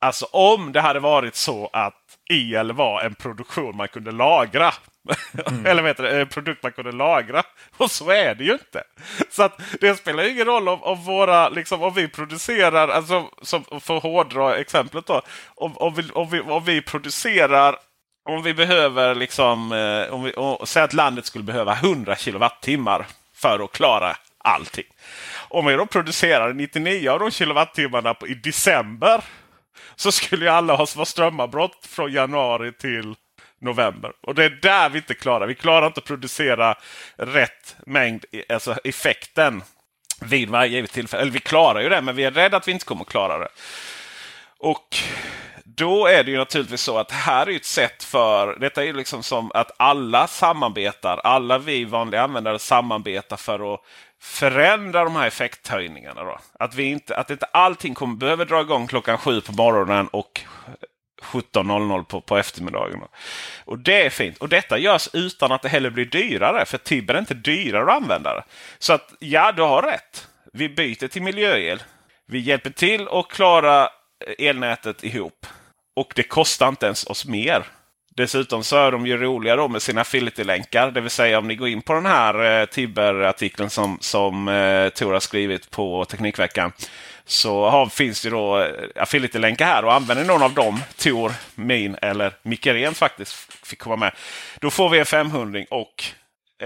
Alltså 0.00 0.24
om 0.24 0.72
det 0.72 0.80
hade 0.80 1.00
varit 1.00 1.36
så 1.36 1.70
att 1.72 1.94
el 2.30 2.72
var 2.72 3.02
en 3.02 3.14
produktion 3.14 3.76
man 3.76 3.88
kunde 3.88 4.12
lagra. 4.12 4.74
Eller 5.64 5.82
vad 5.82 5.90
heter 5.90 6.02
det? 6.02 6.20
En 6.20 6.28
produkt 6.28 6.62
man 6.62 6.72
kunde 6.72 6.92
lagra. 6.92 7.42
Och 7.76 7.90
så 7.90 8.10
är 8.10 8.34
det 8.34 8.44
ju 8.44 8.52
inte. 8.52 8.82
Så 9.30 9.42
att 9.42 9.60
det 9.80 9.96
spelar 9.96 10.22
ju 10.22 10.30
ingen 10.30 10.46
roll 10.46 10.68
om, 10.68 10.82
om 10.82 11.04
våra, 11.04 11.48
liksom, 11.48 11.82
om 11.82 11.94
vi 11.94 12.08
producerar, 12.08 12.88
alltså 12.88 13.30
som, 13.42 13.64
för 13.80 13.96
att 13.96 14.02
hårdra 14.02 14.56
exemplet 14.56 15.06
då. 15.06 15.22
Om, 15.54 15.76
om, 15.76 15.94
vi, 15.94 16.10
om, 16.10 16.30
vi, 16.30 16.40
om 16.40 16.64
vi 16.64 16.82
producerar 16.82 17.76
om 18.28 18.42
vi 18.42 18.54
behöver 18.54 19.14
liksom, 19.14 19.72
eh, 19.72 20.14
om 20.14 20.24
vi, 20.24 20.32
säg 20.66 20.82
att 20.82 20.92
landet 20.92 21.26
skulle 21.26 21.44
behöva 21.44 21.74
100 21.74 22.16
kilowattimmar 22.16 23.06
för 23.34 23.64
att 23.64 23.72
klara 23.72 24.16
allting. 24.38 24.84
Om 25.48 25.66
vi 25.66 25.74
då 25.74 25.86
producerar 25.86 26.52
99 26.52 27.10
av 27.10 27.18
de 27.18 27.30
kilowattimmarna 27.30 28.14
i 28.28 28.34
december 28.34 29.24
så 29.96 30.12
skulle 30.12 30.44
ju 30.44 30.50
alla 30.50 30.76
ha 30.76 30.86
strömavbrott 30.86 31.86
från 31.86 32.12
januari 32.12 32.72
till 32.72 33.14
november. 33.64 34.12
Och 34.20 34.34
det 34.34 34.44
är 34.44 34.58
där 34.62 34.88
vi 34.88 34.98
inte 34.98 35.14
klarar. 35.14 35.46
Vi 35.46 35.54
klarar 35.54 35.86
inte 35.86 36.00
att 36.00 36.04
producera 36.04 36.74
rätt 37.16 37.76
mängd, 37.86 38.24
alltså 38.48 38.76
effekten 38.84 39.62
vid 40.20 40.50
varje 40.50 40.72
givet 40.72 40.92
tillfälle. 40.92 41.22
Eller 41.22 41.32
vi 41.32 41.40
klarar 41.40 41.80
ju 41.80 41.88
det, 41.88 42.00
men 42.00 42.16
vi 42.16 42.24
är 42.24 42.30
rädda 42.30 42.56
att 42.56 42.68
vi 42.68 42.72
inte 42.72 42.84
kommer 42.84 43.02
att 43.02 43.08
klara 43.08 43.38
det. 43.38 43.48
Och 44.58 44.96
då 45.64 46.06
är 46.06 46.24
det 46.24 46.30
ju 46.30 46.36
naturligtvis 46.36 46.80
så 46.80 46.98
att 46.98 47.10
här 47.10 47.48
är 47.48 47.56
ett 47.56 47.64
sätt 47.64 48.04
för... 48.04 48.56
Detta 48.60 48.82
är 48.82 48.86
ju 48.86 48.92
liksom 48.92 49.22
som 49.22 49.50
att 49.54 49.70
alla 49.76 50.26
samarbetar. 50.26 51.20
Alla 51.24 51.58
vi 51.58 51.84
vanliga 51.84 52.22
användare 52.22 52.58
samarbetar 52.58 53.36
för 53.36 53.74
att 53.74 53.80
förändra 54.20 55.04
de 55.04 55.16
här 55.16 55.26
effekthöjningarna. 55.26 56.24
Då. 56.24 56.38
Att, 56.58 56.74
vi 56.74 56.84
inte, 56.84 57.16
att 57.16 57.30
inte 57.30 57.46
allting 57.46 57.94
kommer 57.94 58.16
behöva 58.16 58.44
dra 58.44 58.60
igång 58.60 58.86
klockan 58.86 59.18
sju 59.18 59.40
på 59.40 59.52
morgonen 59.52 60.08
och 60.08 60.40
17.00 61.24 62.04
på, 62.04 62.20
på 62.20 62.36
eftermiddagen. 62.36 63.00
Och 63.64 63.78
det 63.78 64.06
är 64.06 64.10
fint. 64.10 64.38
Och 64.38 64.48
detta 64.48 64.78
görs 64.78 65.08
utan 65.12 65.52
att 65.52 65.62
det 65.62 65.68
heller 65.68 65.90
blir 65.90 66.04
dyrare. 66.04 66.64
För 66.64 66.78
Tibber 66.78 67.14
är 67.14 67.18
inte 67.18 67.34
dyrare 67.34 67.92
att 67.92 68.02
använda 68.02 68.34
det. 68.34 68.44
Så 68.78 68.92
att 68.92 69.14
ja, 69.18 69.52
du 69.52 69.62
har 69.62 69.82
rätt. 69.82 70.28
Vi 70.52 70.68
byter 70.68 71.08
till 71.08 71.22
miljöel. 71.22 71.82
Vi 72.26 72.38
hjälper 72.38 72.70
till 72.70 73.08
att 73.08 73.28
klara 73.28 73.88
elnätet 74.38 75.04
ihop. 75.04 75.46
Och 75.96 76.12
det 76.16 76.22
kostar 76.22 76.68
inte 76.68 76.86
ens 76.86 77.06
oss 77.06 77.26
mer. 77.26 77.64
Dessutom 78.16 78.64
så 78.64 78.76
är 78.76 78.92
de 78.92 79.06
ju 79.06 79.16
roliga 79.16 79.56
då 79.56 79.68
med 79.68 79.82
sina 79.82 80.00
affiliate-länkar. 80.00 80.90
Det 80.90 81.00
vill 81.00 81.10
säga 81.10 81.38
om 81.38 81.48
ni 81.48 81.54
går 81.54 81.68
in 81.68 81.82
på 81.82 81.92
den 81.92 82.06
här 82.06 82.60
eh, 82.60 82.66
Tibber-artikeln 82.66 83.70
som, 83.70 83.98
som 84.00 84.48
eh, 84.48 84.88
Tor 84.88 85.12
har 85.12 85.20
skrivit 85.20 85.70
på 85.70 86.04
Teknikveckan. 86.04 86.72
Så 87.26 87.70
har, 87.70 87.86
finns 87.86 88.22
det 88.22 88.30
då 88.30 88.68
affiliate-länkar 88.96 89.66
här 89.66 89.84
och 89.84 89.94
använder 89.94 90.24
någon 90.24 90.42
av 90.42 90.54
dem, 90.54 90.80
Tor, 90.96 91.32
min 91.54 91.96
eller 92.02 92.32
Micke 92.42 92.66
Ren 92.66 92.94
faktiskt 92.94 93.34
fick 93.66 93.78
komma 93.78 93.96
med. 93.96 94.12
Då 94.60 94.70
får 94.70 94.88
vi 94.88 94.98
en 94.98 95.06
500 95.06 95.64
och 95.70 96.04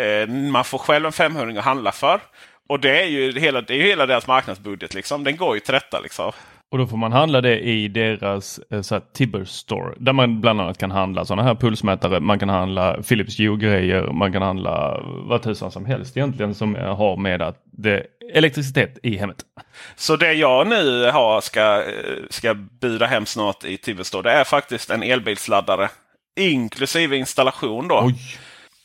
eh, 0.01 0.29
man 0.29 0.65
får 0.65 0.79
själv 0.79 1.07
en 1.07 1.13
500 1.13 1.59
att 1.59 1.65
handla 1.65 1.93
för. 1.93 2.21
Och 2.69 2.81
det 2.81 3.03
är 3.03 3.07
ju 3.07 3.39
hela, 3.39 3.61
det 3.61 3.75
är 3.75 3.83
hela 3.83 4.07
deras 4.07 4.27
marknadsbudget. 4.27 4.95
Liksom. 4.95 5.25
Den 5.25 5.37
går 5.37 5.55
ju 5.55 5.61
till 5.61 5.75
detta. 5.75 6.01
Liksom. 6.01 6.33
Och 6.71 6.79
då 6.79 6.87
får 6.87 6.97
man 6.97 7.13
handla 7.13 7.41
det 7.41 7.61
i 7.61 7.89
deras 7.89 8.61
eh, 8.71 8.83
så 8.83 9.01
Tibber 9.01 9.45
Store 9.45 9.95
där 9.99 10.13
man 10.13 10.41
bland 10.41 10.61
annat 10.61 10.79
kan 10.79 10.91
handla 10.91 11.25
sådana 11.25 11.43
här 11.43 11.55
pulsmätare. 11.55 12.21
Man 12.21 12.39
kan 12.39 12.49
handla 12.49 13.03
Philips 13.03 13.41
Hue-grejer. 13.41 14.13
Man 14.13 14.33
kan 14.33 14.43
handla 14.43 15.01
vad 15.03 15.43
tusan 15.43 15.71
som 15.71 15.87
helst 15.87 16.17
egentligen 16.17 16.55
som 16.55 16.75
har 16.75 17.17
med 17.17 17.43
att 17.43 17.63
det 17.65 18.07
elektricitet 18.35 18.99
i 19.03 19.17
hemmet. 19.17 19.37
Så 19.97 20.17
det 20.17 20.33
jag 20.33 20.67
nu 20.67 21.11
har 21.11 21.41
ska, 21.41 21.85
ska 22.31 22.55
buda 22.55 23.07
hem 23.07 23.27
snart 23.27 23.65
i 23.65 23.77
Tibber 23.77 24.05
Store 24.05 24.23
det 24.23 24.33
är 24.33 24.45
faktiskt 24.45 24.91
en 24.91 25.03
elbilsladdare 25.03 25.89
inklusive 26.39 27.17
installation. 27.17 27.89
då. 27.89 28.03
Oj. 28.05 28.15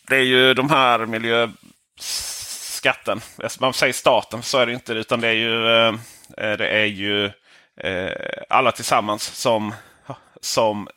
Det 0.08 0.16
är 0.16 0.24
ju 0.24 0.54
de 0.54 0.70
här 0.70 1.06
miljöskatten. 1.06 3.22
Man 3.60 3.74
säger 3.74 3.94
staten, 3.94 4.44
så 4.44 4.58
är 4.58 4.66
det 4.66 4.74
inte. 4.74 4.94
Utan 4.94 5.22
det 5.22 5.28
är 5.28 5.34
ju, 5.34 5.68
eh, 5.68 5.94
det 6.58 6.68
är 6.68 6.86
ju 6.86 7.26
eh, 7.26 7.32
alla 8.50 8.72
tillsammans 8.72 9.24
som, 9.24 9.74
som 10.42 10.88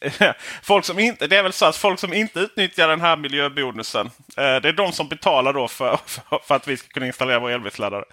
folk 0.62 0.84
som 0.84 0.98
inte, 0.98 1.26
det 1.26 1.36
är 1.36 1.42
väl 1.42 1.52
så 1.52 1.66
att 1.66 1.76
folk 1.76 2.00
som 2.00 2.12
inte 2.12 2.40
utnyttjar 2.40 2.88
den 2.88 3.00
här 3.00 3.16
miljöbonusen. 3.16 4.06
Eh, 4.36 4.56
det 4.62 4.68
är 4.68 4.72
de 4.72 4.92
som 4.92 5.08
betalar 5.08 5.52
då 5.52 5.68
för, 5.68 5.98
för, 6.46 6.54
att 6.54 6.68
vi 6.68 6.76
ska 6.76 6.88
kunna 6.88 7.06
installera 7.06 7.38
vår 7.38 7.50
elbilsladdare. 7.50 8.04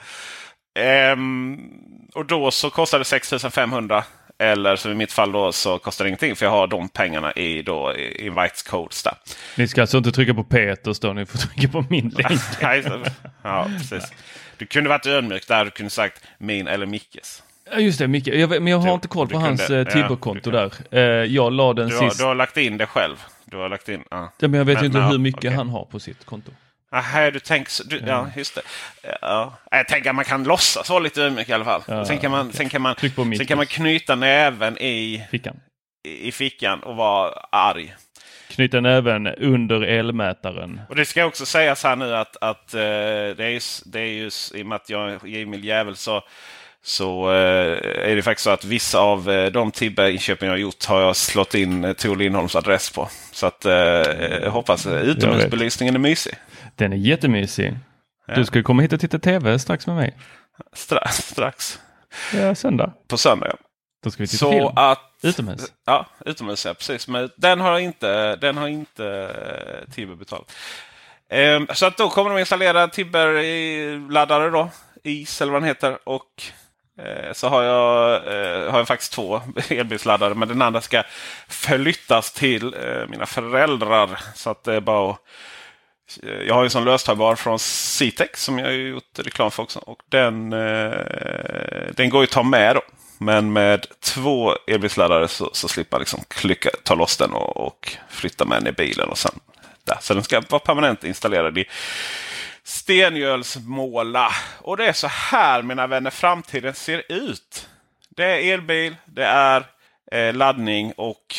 Eh, 0.79 1.17
och 2.13 2.25
då 2.25 2.51
så 2.51 2.69
kostar 2.69 2.99
det 2.99 3.05
6500 3.05 4.03
eller 4.39 4.75
som 4.75 4.91
i 4.91 4.95
mitt 4.95 5.11
fall 5.11 5.31
då 5.31 5.51
så 5.51 5.79
kostar 5.79 6.05
det 6.05 6.09
ingenting 6.09 6.35
för 6.35 6.45
jag 6.45 6.51
har 6.51 6.67
de 6.67 6.89
pengarna 6.89 7.31
i 7.31 7.61
då 7.61 7.95
invites 7.97 8.63
codes 8.63 9.03
där. 9.03 9.13
Ni 9.57 9.67
ska 9.67 9.81
alltså 9.81 9.97
inte 9.97 10.11
trycka 10.11 10.33
på 10.33 10.43
Peters 10.43 10.99
då, 10.99 11.13
ni 11.13 11.25
får 11.25 11.37
trycka 11.47 11.67
på 11.67 11.85
min 11.89 12.09
länk. 12.09 12.41
ja, 13.43 13.67
precis. 13.77 14.11
Du 14.57 14.65
kunde 14.65 14.89
varit 14.89 15.05
ödmjuk 15.05 15.47
där, 15.47 15.65
du 15.65 15.71
kunde 15.71 15.89
sagt 15.89 16.23
min 16.37 16.67
eller 16.67 16.85
Mickes. 16.85 17.43
Ja 17.73 17.79
just 17.79 17.99
det, 17.99 18.07
Micke. 18.07 18.27
Jag, 18.27 18.49
men 18.49 18.67
jag 18.67 18.77
har 18.77 18.87
du, 18.87 18.93
inte 18.93 19.07
koll 19.07 19.27
på 19.27 19.37
hans 19.37 19.67
kunde, 19.67 19.81
eh, 19.81 19.87
Tibber-konto 19.87 20.51
ja, 20.51 20.69
där. 20.91 20.97
Eh, 20.99 21.25
jag 21.25 21.53
la 21.53 21.73
den 21.73 21.89
du 21.89 21.97
sist. 21.97 22.17
du 22.17 22.23
har 22.23 22.35
lagt 22.35 22.57
in 22.57 22.77
det 22.77 22.85
själv. 22.85 23.15
Du 23.45 23.57
har 23.57 23.69
lagt 23.69 23.89
in, 23.89 24.03
ja. 24.11 24.33
ja 24.39 24.47
men 24.47 24.57
jag 24.57 24.65
vet 24.65 24.75
men, 24.75 24.85
inte 24.85 24.99
hur 24.99 25.17
mycket 25.17 25.39
okay. 25.39 25.55
han 25.55 25.69
har 25.69 25.85
på 25.85 25.99
sitt 25.99 26.25
konto. 26.25 26.51
Aha, 26.91 27.31
du 27.31 27.39
tänker 27.39 27.89
du, 27.89 28.01
ja, 28.07 28.29
just 28.35 28.55
det. 28.55 28.61
Ja. 29.21 29.53
Jag 29.71 29.87
tänker 29.87 30.09
att 30.09 30.15
man 30.15 30.25
kan 30.25 30.43
låtsas 30.43 30.89
vara 30.89 30.99
lite 30.99 31.21
ödmjuk 31.21 31.49
i 31.49 31.53
alla 31.53 31.65
fall. 31.65 31.81
Ja, 31.87 32.05
sen, 32.05 32.17
kan 32.17 32.31
man, 32.31 32.47
okay. 32.47 32.57
sen, 32.57 32.69
kan 32.69 32.81
man, 32.81 32.95
sen 33.37 33.45
kan 33.45 33.57
man 33.57 33.65
knyta 33.65 34.15
näven 34.15 34.77
i 34.77 35.23
fickan. 35.31 35.59
I, 36.03 36.27
i 36.27 36.31
fickan 36.31 36.79
och 36.83 36.95
vara 36.95 37.33
arg. 37.51 37.95
Knyta 38.49 38.81
näven 38.81 39.27
under 39.27 39.81
elmätaren. 39.81 40.81
Och 40.89 40.95
det 40.95 41.05
ska 41.05 41.25
också 41.25 41.45
sägas 41.45 41.83
här 41.83 41.95
nu 41.95 42.15
att, 42.15 42.37
att 42.41 42.73
uh, 42.75 42.79
det, 42.79 43.45
är, 43.45 43.89
det 43.91 43.99
är 43.99 44.05
ju 44.05 44.29
i 44.53 44.63
och 44.63 44.67
med 44.67 44.75
att 44.75 44.89
jag 44.89 45.11
är 45.11 45.37
Emil 45.37 45.63
Jävel 45.63 45.95
så 45.95 46.23
så 46.85 47.31
eh, 47.31 48.11
är 48.11 48.15
det 48.15 48.21
faktiskt 48.21 48.43
så 48.43 48.49
att 48.49 48.65
vissa 48.65 48.99
av 48.99 49.31
eh, 49.31 49.51
de 49.51 49.71
Tibbe-inköpen 49.71 50.47
jag 50.47 50.53
har 50.53 50.59
gjort 50.59 50.85
har 50.85 51.01
jag 51.01 51.15
slått 51.15 51.55
in 51.55 51.83
eh, 51.83 51.93
Tor 51.93 52.15
Lindholms 52.15 52.55
adress 52.55 52.89
på. 52.89 53.09
Så 53.31 53.47
att 53.47 53.65
jag 53.65 54.51
hoppas 54.51 54.87
utomhusbelysningen 54.87 55.95
är 55.95 55.99
mysig. 55.99 56.33
Den 56.75 56.93
är 56.93 56.97
jättemysig. 56.97 57.77
Ja. 58.27 58.35
Du 58.35 58.45
ska 58.45 58.63
komma 58.63 58.81
hit 58.81 58.93
och 58.93 58.99
titta 58.99 59.19
tv 59.19 59.59
strax 59.59 59.87
med 59.87 59.95
mig. 59.95 60.17
Stra 60.73 61.07
strax. 61.07 61.79
Ja, 62.33 62.55
söndag. 62.55 62.93
På 63.07 63.17
söndag 63.17 63.47
ja. 63.47 63.57
Då 64.03 64.11
ska 64.11 64.23
vi 64.23 64.27
titta 64.27 64.37
så 64.37 64.51
film. 64.51 64.69
Att, 64.75 64.99
utomhus? 65.23 65.65
Ja, 65.85 66.05
utomhus 66.25 66.65
ja, 66.65 66.73
precis. 66.73 67.07
Men 67.07 67.29
den 67.35 67.59
har 67.59 67.79
inte, 67.79 68.35
den 68.35 68.57
har 68.57 68.67
inte 68.67 69.35
Tibber 69.95 70.15
betalat. 70.15 70.51
Eh, 71.29 71.61
så 71.73 71.85
att 71.85 71.97
då 71.97 72.09
kommer 72.09 72.29
de 72.29 72.39
installera 72.39 72.87
Tibber-laddare 72.87 74.49
då. 74.49 74.69
IS 75.03 75.41
eller 75.41 75.51
vad 75.51 75.61
den 75.61 75.67
heter. 75.67 75.97
Och 76.03 76.43
Eh, 76.97 77.33
så 77.33 77.47
har 77.47 77.63
jag, 77.63 78.15
eh, 78.15 78.71
har 78.71 78.77
jag 78.77 78.87
faktiskt 78.87 79.13
två 79.13 79.41
elbilsladdare. 79.69 80.33
Men 80.33 80.47
den 80.47 80.61
andra 80.61 80.81
ska 80.81 81.03
flyttas 81.47 82.31
till 82.31 82.73
eh, 82.73 83.07
mina 83.09 83.25
föräldrar. 83.25 84.19
Så 84.35 84.49
att 84.49 84.63
det 84.63 84.73
är 84.73 84.81
bara 84.81 85.11
att, 85.11 85.19
Jag 86.47 86.55
har 86.55 86.63
en 86.63 86.69
sån 86.69 86.85
löstagbar 86.85 87.35
från 87.35 87.59
Citex 87.59 88.43
som 88.43 88.59
jag 88.59 88.65
har 88.65 88.71
gjort 88.73 89.19
reklam 89.19 89.51
för 89.51 89.63
också. 89.63 89.79
Och 89.79 89.99
den, 90.09 90.49
den 91.95 92.09
går 92.09 92.21
ju 92.21 92.23
att 92.23 92.29
ta 92.29 92.43
med 92.43 92.75
då. 92.75 92.81
Men 93.17 93.53
med 93.53 93.85
två 93.99 94.53
elbilsladdare 94.67 95.27
så, 95.27 95.49
så 95.53 95.67
slipper 95.67 95.95
man 95.95 95.99
liksom 95.99 96.19
klicka, 96.27 96.69
ta 96.83 96.95
loss 96.95 97.17
den 97.17 97.33
och, 97.33 97.57
och 97.57 97.97
flytta 98.09 98.45
med 98.45 98.57
den 98.57 98.67
i 98.67 98.71
bilen. 98.71 99.09
och 99.09 99.17
sen 99.17 99.39
där. 99.83 99.97
Så 100.01 100.13
den 100.13 100.23
ska 100.23 100.41
vara 100.49 100.59
permanent 100.59 101.03
installerad 101.03 101.57
i 101.57 101.65
Stengölsmåla. 102.65 104.31
Och 104.61 104.77
det 104.77 104.85
är 104.85 104.93
så 104.93 105.07
här 105.07 105.61
mina 105.61 105.87
vänner 105.87 106.09
framtiden 106.09 106.73
ser 106.73 107.03
ut. 107.09 107.69
Det 108.09 108.25
är 108.25 108.53
elbil, 108.53 108.95
det 109.05 109.25
är 109.25 109.65
eh, 110.11 110.33
laddning 110.33 110.93
och 110.97 111.35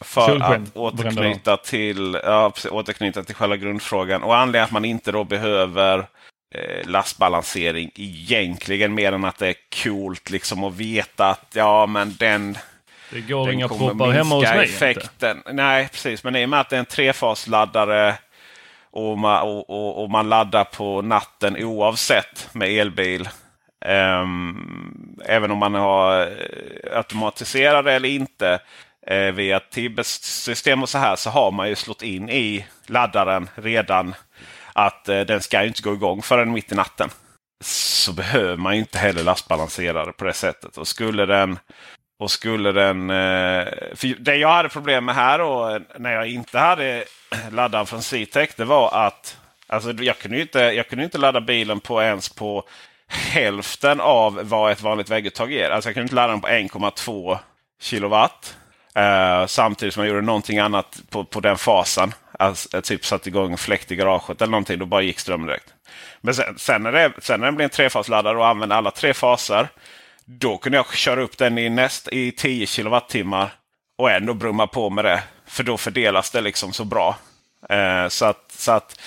för 0.00 0.26
Solsken. 0.26 0.62
att 0.62 0.76
återknyta 0.76 1.56
till, 1.56 2.20
ja, 2.24 2.52
återknyta 2.70 3.22
till 3.24 3.34
själva 3.34 3.56
grundfrågan. 3.56 4.22
Och 4.22 4.36
anledningen 4.36 4.64
att 4.64 4.70
man 4.70 4.84
inte 4.84 5.12
då 5.12 5.24
behöver 5.24 5.98
eh, 6.54 6.88
lastbalansering 6.88 7.90
egentligen 7.94 8.94
mer 8.94 9.12
än 9.12 9.24
att 9.24 9.38
det 9.38 9.48
är 9.48 9.54
coolt 9.82 10.30
liksom 10.30 10.64
att 10.64 10.74
veta 10.74 11.26
att 11.30 11.52
ja 11.54 11.86
men 11.86 12.16
den 12.18 12.58
det 13.10 13.20
går 13.20 13.46
den 13.46 13.54
inga 13.54 13.68
proppar 13.68 14.10
hemma 14.10 14.34
hos 14.34 14.44
mig 14.44 14.64
effekten. 14.64 15.36
Inte. 15.36 15.52
Nej 15.52 15.88
precis, 15.92 16.24
men 16.24 16.36
i 16.36 16.44
och 16.44 16.48
med 16.48 16.60
att 16.60 16.70
det 16.70 16.76
är 16.76 16.80
en 16.80 16.86
trefasladdare 16.86 18.14
och 18.90 19.18
man, 19.18 19.42
och, 19.42 19.70
och, 19.70 20.02
och 20.02 20.10
man 20.10 20.28
laddar 20.28 20.64
på 20.64 21.02
natten 21.02 21.64
oavsett 21.64 22.48
med 22.52 22.68
elbil. 22.68 23.28
Um, 23.86 25.18
även 25.24 25.50
om 25.50 25.58
man 25.58 25.74
har 25.74 26.20
eh, 26.20 26.96
automatiserade 26.96 27.92
eller 27.92 28.08
inte 28.08 28.60
uh, 29.10 29.30
via 29.32 29.60
Tibes 29.60 30.22
system 30.22 30.82
och 30.82 30.88
så 30.88 30.98
här 30.98 31.16
så 31.16 31.30
har 31.30 31.50
man 31.50 31.68
ju 31.68 31.74
slått 31.74 32.02
in 32.02 32.28
i 32.28 32.66
laddaren 32.86 33.48
redan 33.54 34.14
att 34.72 35.08
uh, 35.08 35.20
den 35.20 35.40
ska 35.40 35.64
inte 35.64 35.82
gå 35.82 35.94
igång 35.94 36.22
förrän 36.22 36.52
mitt 36.52 36.72
i 36.72 36.74
natten. 36.74 37.10
Så 37.64 38.12
behöver 38.12 38.56
man 38.56 38.74
inte 38.74 38.98
heller 38.98 39.24
lastbalansera 39.24 40.04
det 40.04 40.12
på 40.12 40.24
det 40.24 40.32
sättet. 40.32 40.76
Och 40.76 40.88
skulle 40.88 41.26
den 41.26 41.58
och 42.18 42.30
skulle 42.30 42.72
den... 42.72 43.08
För 43.96 44.20
det 44.20 44.36
jag 44.36 44.48
hade 44.48 44.68
problem 44.68 45.04
med 45.04 45.14
här 45.14 45.38
då 45.38 45.80
när 45.98 46.12
jag 46.12 46.28
inte 46.28 46.58
hade 46.58 47.04
laddaren 47.50 47.86
från 47.86 48.02
C-Tech 48.02 48.50
det 48.56 48.64
var 48.64 49.06
att 49.06 49.36
alltså, 49.66 49.92
jag, 49.92 50.18
kunde 50.18 50.40
inte, 50.40 50.58
jag 50.58 50.88
kunde 50.88 51.04
inte 51.04 51.18
ladda 51.18 51.40
bilen 51.40 51.80
på 51.80 52.02
ens 52.02 52.28
på 52.28 52.64
hälften 53.08 54.00
av 54.00 54.40
vad 54.42 54.72
ett 54.72 54.82
vanligt 54.82 55.10
vägguttag 55.10 55.52
ger. 55.52 55.70
Alltså 55.70 55.88
jag 55.88 55.94
kunde 55.94 56.04
inte 56.04 56.14
ladda 56.14 56.32
den 56.32 56.40
på 56.40 56.48
1,2 56.48 57.38
kilowatt. 57.80 58.56
Uh, 58.98 59.46
samtidigt 59.46 59.94
som 59.94 60.02
jag 60.02 60.08
gjorde 60.08 60.26
någonting 60.26 60.58
annat 60.58 61.02
på, 61.10 61.24
på 61.24 61.40
den 61.40 61.58
fasen. 61.58 62.14
Alltså, 62.38 62.82
typ 62.82 63.04
satte 63.04 63.28
igång 63.28 63.56
fläkt 63.56 63.92
i 63.92 63.96
garaget 63.96 64.42
eller 64.42 64.50
någonting. 64.50 64.78
Då 64.78 64.86
bara 64.86 65.02
gick 65.02 65.18
strömmen 65.18 65.46
direkt. 65.46 65.74
Men 66.20 66.34
sen, 66.34 66.58
sen, 66.58 66.82
när 66.82 66.92
det, 66.92 67.12
sen 67.18 67.40
när 67.40 67.46
det 67.46 67.52
blev 67.52 67.64
en 67.64 67.70
trefasladdare 67.70 68.38
och 68.38 68.46
använde 68.46 68.74
alla 68.74 68.90
tre 68.90 69.14
faser. 69.14 69.68
Då 70.24 70.58
kunde 70.58 70.78
jag 70.78 70.94
köra 70.94 71.22
upp 71.22 71.38
den 71.38 71.58
i, 71.58 71.68
näst, 71.68 72.08
i 72.12 72.32
10 72.32 72.66
kilowattimmar 72.66 73.52
och 73.98 74.10
ändå 74.10 74.34
brumma 74.34 74.66
på 74.66 74.90
med 74.90 75.04
det. 75.04 75.22
För 75.48 75.62
då 75.62 75.76
fördelas 75.76 76.30
det 76.30 76.40
liksom 76.40 76.72
så 76.72 76.84
bra. 76.84 77.16
Eh, 77.68 78.08
så 78.08 78.24
att, 78.24 78.52
så 78.52 78.72
att 78.72 79.00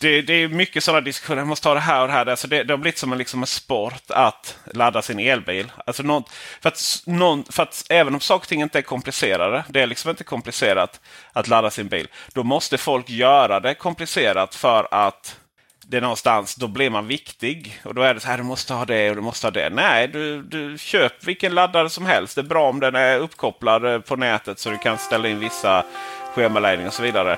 det, 0.00 0.22
det 0.22 0.34
är 0.34 0.48
mycket 0.48 0.84
sådana 0.84 1.00
diskussioner. 1.00 1.40
Jag 1.40 1.48
måste 1.48 1.64
ta 1.64 1.74
det 1.74 1.80
här 1.80 2.00
och 2.00 2.06
det 2.06 2.12
här. 2.12 2.26
Alltså 2.26 2.48
det, 2.48 2.64
det 2.64 2.72
har 2.72 2.78
blivit 2.78 2.98
som 2.98 3.12
en, 3.12 3.18
liksom 3.18 3.40
en 3.40 3.46
sport 3.46 4.02
att 4.08 4.58
ladda 4.74 5.02
sin 5.02 5.18
elbil. 5.18 5.72
Alltså 5.86 6.02
någon, 6.02 6.24
för, 6.60 6.68
att, 6.68 7.02
någon, 7.06 7.44
för 7.44 7.62
att 7.62 7.86
även 7.88 8.14
om 8.14 8.20
saker 8.20 8.44
och 8.44 8.48
ting 8.48 8.62
inte 8.62 8.78
är 8.78 8.82
komplicerade. 8.82 9.64
Det 9.68 9.80
är 9.80 9.86
liksom 9.86 10.10
inte 10.10 10.24
komplicerat 10.24 11.00
att 11.32 11.48
ladda 11.48 11.70
sin 11.70 11.88
bil. 11.88 12.08
Då 12.32 12.42
måste 12.42 12.78
folk 12.78 13.10
göra 13.10 13.60
det 13.60 13.74
komplicerat 13.74 14.54
för 14.54 14.88
att 14.90 15.39
det 15.90 15.96
är 15.96 16.00
någonstans, 16.00 16.54
då 16.54 16.68
blir 16.68 16.90
man 16.90 17.06
viktig. 17.06 17.80
Och 17.84 17.94
då 17.94 18.02
är 18.02 18.14
det 18.14 18.20
så 18.20 18.28
här, 18.28 18.36
du 18.36 18.42
måste 18.42 18.74
ha 18.74 18.84
det 18.84 19.10
och 19.10 19.16
du 19.16 19.22
måste 19.22 19.46
ha 19.46 19.50
det. 19.50 19.70
Nej, 19.70 20.08
du, 20.08 20.42
du 20.42 20.78
köp 20.78 21.24
vilken 21.24 21.54
laddare 21.54 21.90
som 21.90 22.06
helst. 22.06 22.34
Det 22.34 22.40
är 22.40 22.42
bra 22.42 22.68
om 22.68 22.80
den 22.80 22.94
är 22.94 23.18
uppkopplad 23.18 24.04
på 24.04 24.16
nätet 24.16 24.58
så 24.58 24.70
du 24.70 24.78
kan 24.78 24.98
ställa 24.98 25.28
in 25.28 25.38
vissa 25.38 25.84
schemaläggningar 26.34 26.88
och 26.88 26.94
så 26.94 27.02
vidare. 27.02 27.32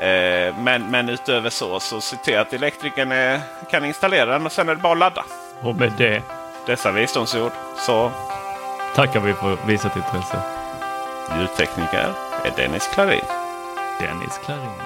Eh, 0.00 0.54
men, 0.58 0.90
men 0.90 1.08
utöver 1.08 1.50
så, 1.50 1.80
så 1.80 2.00
se 2.00 2.16
till 2.16 2.38
att 2.38 2.52
elektrikern 2.52 3.12
är, 3.12 3.40
kan 3.70 3.84
installera 3.84 4.32
den 4.32 4.46
och 4.46 4.52
sen 4.52 4.68
är 4.68 4.74
det 4.74 4.82
bara 4.82 4.92
att 4.92 4.98
ladda. 4.98 5.24
Och 5.60 5.76
med 5.76 5.92
det. 5.98 6.22
Dessa 6.66 6.92
visdomsord 6.92 7.52
så 7.78 8.12
tackar 8.94 9.20
vi 9.20 9.34
för 9.34 9.66
visat 9.66 9.96
intresse. 9.96 10.40
Ljudtekniker 11.38 12.12
är 12.44 12.52
Dennis 12.56 12.90
Klarin. 12.94 13.24
Dennis 14.00 14.40
Klarin. 14.44 14.85